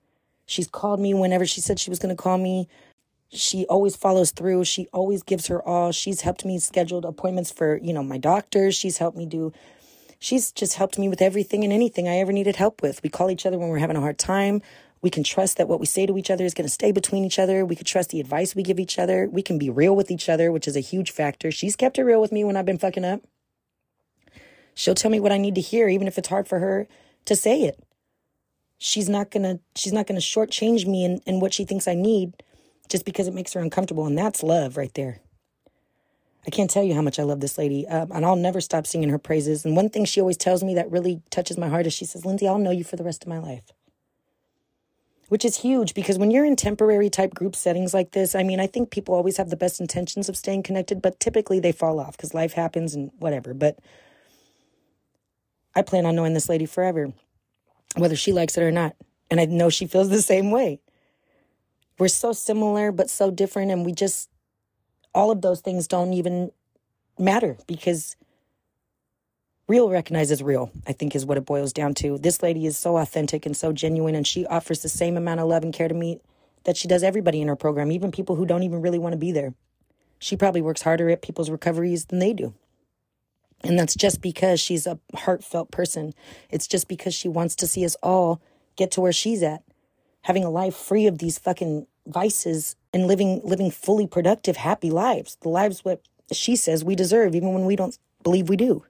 She's 0.46 0.68
called 0.68 1.00
me 1.00 1.14
whenever 1.14 1.46
she 1.46 1.60
said 1.60 1.78
she 1.78 1.90
was 1.90 1.98
going 1.98 2.14
to 2.14 2.22
call 2.22 2.38
me. 2.38 2.68
She 3.30 3.66
always 3.66 3.96
follows 3.96 4.30
through. 4.30 4.64
She 4.64 4.86
always 4.92 5.22
gives 5.22 5.46
her 5.48 5.62
all. 5.66 5.92
She's 5.92 6.20
helped 6.20 6.44
me 6.44 6.58
schedule 6.58 7.04
appointments 7.04 7.50
for, 7.50 7.78
you 7.78 7.92
know, 7.92 8.02
my 8.02 8.18
doctors. 8.18 8.74
She's 8.74 8.98
helped 8.98 9.16
me 9.16 9.26
do 9.26 9.52
she's 10.24 10.52
just 10.52 10.74
helped 10.74 10.98
me 10.98 11.08
with 11.08 11.20
everything 11.20 11.64
and 11.64 11.72
anything 11.72 12.08
I 12.08 12.16
ever 12.16 12.32
needed 12.32 12.56
help 12.56 12.82
with. 12.82 13.02
We 13.02 13.10
call 13.10 13.30
each 13.30 13.44
other 13.46 13.58
when 13.58 13.68
we're 13.68 13.78
having 13.78 13.96
a 13.96 14.00
hard 14.00 14.18
time. 14.18 14.62
We 15.02 15.10
can 15.10 15.22
trust 15.22 15.58
that 15.58 15.68
what 15.68 15.80
we 15.80 15.86
say 15.86 16.06
to 16.06 16.16
each 16.16 16.30
other 16.30 16.44
is 16.44 16.54
going 16.54 16.66
to 16.66 16.72
stay 16.72 16.90
between 16.90 17.24
each 17.24 17.38
other. 17.38 17.64
We 17.64 17.76
can 17.76 17.84
trust 17.84 18.08
the 18.08 18.20
advice 18.20 18.54
we 18.54 18.62
give 18.62 18.80
each 18.80 18.98
other. 18.98 19.28
We 19.30 19.42
can 19.42 19.58
be 19.58 19.68
real 19.68 19.94
with 19.94 20.10
each 20.10 20.30
other, 20.30 20.50
which 20.50 20.66
is 20.66 20.76
a 20.76 20.80
huge 20.80 21.10
factor. 21.10 21.50
She's 21.50 21.76
kept 21.76 21.98
it 21.98 22.04
real 22.04 22.22
with 22.22 22.32
me 22.32 22.42
when 22.42 22.56
I've 22.56 22.64
been 22.64 22.78
fucking 22.78 23.04
up. 23.04 23.20
She'll 24.74 24.94
tell 24.94 25.10
me 25.10 25.20
what 25.20 25.32
I 25.32 25.38
need 25.38 25.54
to 25.54 25.60
hear, 25.60 25.88
even 25.88 26.06
if 26.06 26.18
it's 26.18 26.28
hard 26.28 26.48
for 26.48 26.58
her 26.58 26.88
to 27.26 27.36
say 27.36 27.62
it. 27.62 27.82
She's 28.78 29.08
not 29.08 29.30
gonna 29.30 29.60
she's 29.76 29.92
not 29.92 30.06
gonna 30.06 30.20
shortchange 30.20 30.86
me 30.86 31.04
in, 31.04 31.20
in 31.26 31.40
what 31.40 31.54
she 31.54 31.64
thinks 31.64 31.88
I 31.88 31.94
need 31.94 32.42
just 32.88 33.04
because 33.04 33.26
it 33.26 33.34
makes 33.34 33.52
her 33.52 33.60
uncomfortable. 33.60 34.06
And 34.06 34.18
that's 34.18 34.42
love 34.42 34.76
right 34.76 34.92
there. 34.94 35.20
I 36.46 36.50
can't 36.50 36.70
tell 36.70 36.82
you 36.82 36.94
how 36.94 37.00
much 37.00 37.18
I 37.18 37.22
love 37.22 37.40
this 37.40 37.56
lady, 37.56 37.88
um, 37.88 38.12
and 38.12 38.24
I'll 38.24 38.36
never 38.36 38.60
stop 38.60 38.86
singing 38.86 39.08
her 39.08 39.18
praises. 39.18 39.64
And 39.64 39.74
one 39.74 39.88
thing 39.88 40.04
she 40.04 40.20
always 40.20 40.36
tells 40.36 40.62
me 40.62 40.74
that 40.74 40.90
really 40.90 41.22
touches 41.30 41.56
my 41.56 41.68
heart 41.68 41.86
is 41.86 41.94
she 41.94 42.04
says, 42.04 42.26
Lindsay, 42.26 42.46
I'll 42.46 42.58
know 42.58 42.70
you 42.70 42.84
for 42.84 42.96
the 42.96 43.04
rest 43.04 43.22
of 43.22 43.28
my 43.28 43.38
life. 43.38 43.62
Which 45.28 45.44
is 45.44 45.56
huge 45.56 45.94
because 45.94 46.18
when 46.18 46.30
you're 46.30 46.44
in 46.44 46.54
temporary 46.54 47.08
type 47.08 47.32
group 47.32 47.56
settings 47.56 47.94
like 47.94 48.10
this, 48.10 48.34
I 48.34 48.42
mean, 48.42 48.60
I 48.60 48.66
think 48.66 48.90
people 48.90 49.14
always 49.14 49.38
have 49.38 49.48
the 49.48 49.56
best 49.56 49.80
intentions 49.80 50.28
of 50.28 50.36
staying 50.36 50.64
connected, 50.64 51.00
but 51.00 51.18
typically 51.18 51.60
they 51.60 51.72
fall 51.72 51.98
off 51.98 52.14
because 52.14 52.34
life 52.34 52.52
happens 52.52 52.94
and 52.94 53.10
whatever. 53.18 53.54
But 53.54 53.78
I 55.74 55.82
plan 55.82 56.06
on 56.06 56.16
knowing 56.16 56.34
this 56.34 56.48
lady 56.48 56.66
forever, 56.66 57.12
whether 57.96 58.16
she 58.16 58.32
likes 58.32 58.56
it 58.56 58.62
or 58.62 58.70
not. 58.70 58.94
And 59.30 59.40
I 59.40 59.46
know 59.46 59.70
she 59.70 59.86
feels 59.86 60.08
the 60.08 60.22
same 60.22 60.50
way. 60.50 60.80
We're 61.98 62.08
so 62.08 62.32
similar, 62.32 62.92
but 62.92 63.10
so 63.10 63.30
different, 63.30 63.70
and 63.70 63.84
we 63.84 63.92
just 63.92 64.28
all 65.14 65.30
of 65.30 65.42
those 65.42 65.60
things 65.60 65.86
don't 65.86 66.12
even 66.12 66.50
matter 67.18 67.56
because 67.68 68.16
real 69.68 69.88
recognizes 69.88 70.42
real, 70.42 70.70
I 70.86 70.92
think 70.92 71.14
is 71.14 71.24
what 71.24 71.38
it 71.38 71.46
boils 71.46 71.72
down 71.72 71.94
to. 71.94 72.18
This 72.18 72.42
lady 72.42 72.66
is 72.66 72.76
so 72.76 72.96
authentic 72.96 73.46
and 73.46 73.56
so 73.56 73.72
genuine, 73.72 74.14
and 74.14 74.26
she 74.26 74.44
offers 74.46 74.82
the 74.82 74.88
same 74.88 75.16
amount 75.16 75.40
of 75.40 75.46
love 75.46 75.62
and 75.62 75.72
care 75.72 75.88
to 75.88 75.94
me 75.94 76.20
that 76.64 76.76
she 76.76 76.88
does 76.88 77.02
everybody 77.02 77.40
in 77.40 77.48
her 77.48 77.56
program, 77.56 77.92
even 77.92 78.10
people 78.10 78.36
who 78.36 78.46
don't 78.46 78.62
even 78.62 78.82
really 78.82 78.98
want 78.98 79.12
to 79.12 79.18
be 79.18 79.32
there. 79.32 79.54
She 80.18 80.36
probably 80.36 80.62
works 80.62 80.82
harder 80.82 81.10
at 81.10 81.22
people's 81.22 81.50
recoveries 81.50 82.06
than 82.06 82.18
they 82.18 82.32
do. 82.32 82.54
And 83.64 83.78
that's 83.78 83.94
just 83.94 84.20
because 84.20 84.60
she's 84.60 84.86
a 84.86 84.98
heartfelt 85.14 85.70
person. 85.70 86.12
It's 86.50 86.66
just 86.66 86.86
because 86.86 87.14
she 87.14 87.28
wants 87.28 87.56
to 87.56 87.66
see 87.66 87.84
us 87.84 87.96
all 88.02 88.40
get 88.76 88.90
to 88.92 89.00
where 89.00 89.12
she's 89.12 89.42
at, 89.42 89.62
having 90.22 90.44
a 90.44 90.50
life 90.50 90.76
free 90.76 91.06
of 91.06 91.18
these 91.18 91.38
fucking 91.38 91.86
vices 92.06 92.76
and 92.92 93.06
living 93.06 93.40
living 93.42 93.70
fully 93.70 94.06
productive, 94.06 94.56
happy 94.56 94.90
lives. 94.90 95.36
The 95.40 95.48
lives 95.48 95.84
what 95.84 96.02
she 96.30 96.56
says 96.56 96.84
we 96.84 96.94
deserve, 96.94 97.34
even 97.34 97.54
when 97.54 97.64
we 97.64 97.76
don't 97.76 97.98
believe 98.22 98.48
we 98.48 98.56
do. 98.56 98.84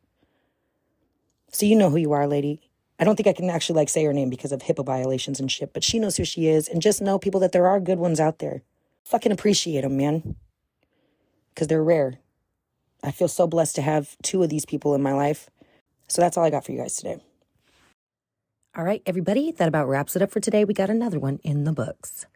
So 1.53 1.67
you 1.67 1.77
know 1.77 1.91
who 1.91 1.97
you 1.97 2.13
are, 2.13 2.27
lady. 2.27 2.61
I 2.99 3.05
don't 3.05 3.17
think 3.17 3.27
I 3.27 3.33
can 3.33 3.51
actually 3.51 3.77
like 3.77 3.89
say 3.89 4.05
her 4.05 4.13
name 4.13 4.31
because 4.31 4.53
of 4.53 4.61
HIPAA 4.61 4.85
violations 4.85 5.39
and 5.39 5.51
shit, 5.51 5.73
but 5.73 5.85
she 5.85 5.99
knows 5.99 6.17
who 6.17 6.25
she 6.25 6.49
is. 6.49 6.69
And 6.69 6.83
just 6.83 7.01
know 7.01 7.19
people 7.19 7.41
that 7.41 7.53
there 7.53 7.67
are 7.67 7.79
good 7.79 7.99
ones 7.99 8.19
out 8.19 8.39
there. 8.41 8.63
Fucking 9.05 9.33
appreciate 9.33 9.83
them, 9.83 9.97
man. 9.97 10.37
Because 11.55 11.69
they're 11.69 11.83
rare. 11.83 12.19
I 13.05 13.11
feel 13.11 13.29
so 13.29 13.47
blessed 13.47 13.77
to 13.77 13.83
have 13.83 14.17
two 14.23 14.43
of 14.43 14.49
these 14.49 14.65
people 14.65 14.95
in 14.95 15.03
my 15.03 15.13
life. 15.13 15.51
So 16.09 16.23
that's 16.23 16.37
all 16.37 16.45
I 16.45 16.51
got 16.51 16.65
for 16.65 16.73
you 16.73 16.79
guys 16.79 16.97
today. 16.97 17.19
All 18.77 18.85
right, 18.85 19.03
everybody, 19.07 19.53
that 19.53 19.69
about 19.69 19.89
wraps 19.89 20.17
it 20.17 20.23
up 20.23 20.33
for 20.33 20.41
today. 20.41 20.65
We 20.65 20.75
got 20.75 20.91
another 20.91 21.21
one 21.21 21.39
in 21.45 21.65
the 21.65 21.73
books. 21.73 22.27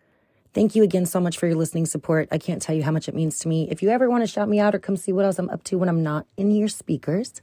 Thank 0.55 0.75
you 0.75 0.83
again 0.83 1.05
so 1.05 1.21
much 1.21 1.37
for 1.37 1.47
your 1.47 1.57
listening 1.57 1.87
support. 1.87 2.29
I 2.31 2.39
can't 2.39 2.63
tell 2.63 2.75
you 2.75 2.83
how 2.83 2.93
much 2.93 3.09
it 3.09 3.15
means 3.15 3.39
to 3.41 3.49
me. 3.49 3.69
If 3.71 3.83
you 3.83 3.91
ever 3.91 4.09
want 4.09 4.23
to 4.23 4.27
shout 4.27 4.49
me 4.49 4.61
out 4.61 4.75
or 4.75 4.79
come 4.79 4.97
see 4.97 5.13
what 5.13 5.25
else 5.25 5.39
I'm 5.39 5.51
up 5.51 5.65
to 5.65 5.79
when 5.79 5.89
I'm 5.89 6.03
not 6.03 6.27
in 6.37 6.51
your 6.51 6.69
speakers, 6.69 7.43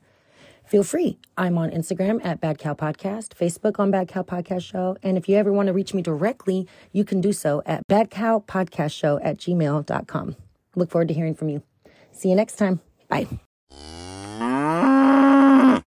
feel 0.65 0.83
free. 0.83 1.19
I'm 1.37 1.57
on 1.57 1.71
Instagram 1.71 2.25
at 2.25 2.41
Bad 2.41 2.57
Cow 2.57 2.73
Podcast, 2.73 3.29
Facebook 3.29 3.79
on 3.79 3.91
Bad 3.91 4.07
Cow 4.07 4.23
Podcast 4.23 4.63
Show. 4.63 4.97
And 5.03 5.17
if 5.17 5.27
you 5.29 5.35
ever 5.35 5.51
want 5.51 5.67
to 5.67 5.73
reach 5.73 5.93
me 5.93 6.01
directly, 6.01 6.67
you 6.93 7.03
can 7.03 7.21
do 7.21 7.33
so 7.33 7.61
at 7.65 7.85
Bad 7.87 8.09
Cow 8.09 8.43
Podcast 8.47 8.93
Show 8.93 9.19
at 9.21 9.37
gmail.com. 9.37 10.35
Look 10.75 10.89
forward 10.89 11.09
to 11.09 11.13
hearing 11.13 11.35
from 11.35 11.49
you. 11.49 11.63
See 12.11 12.29
you 12.29 12.35
next 12.35 12.55
time. 12.55 12.81
Bye. 13.09 13.27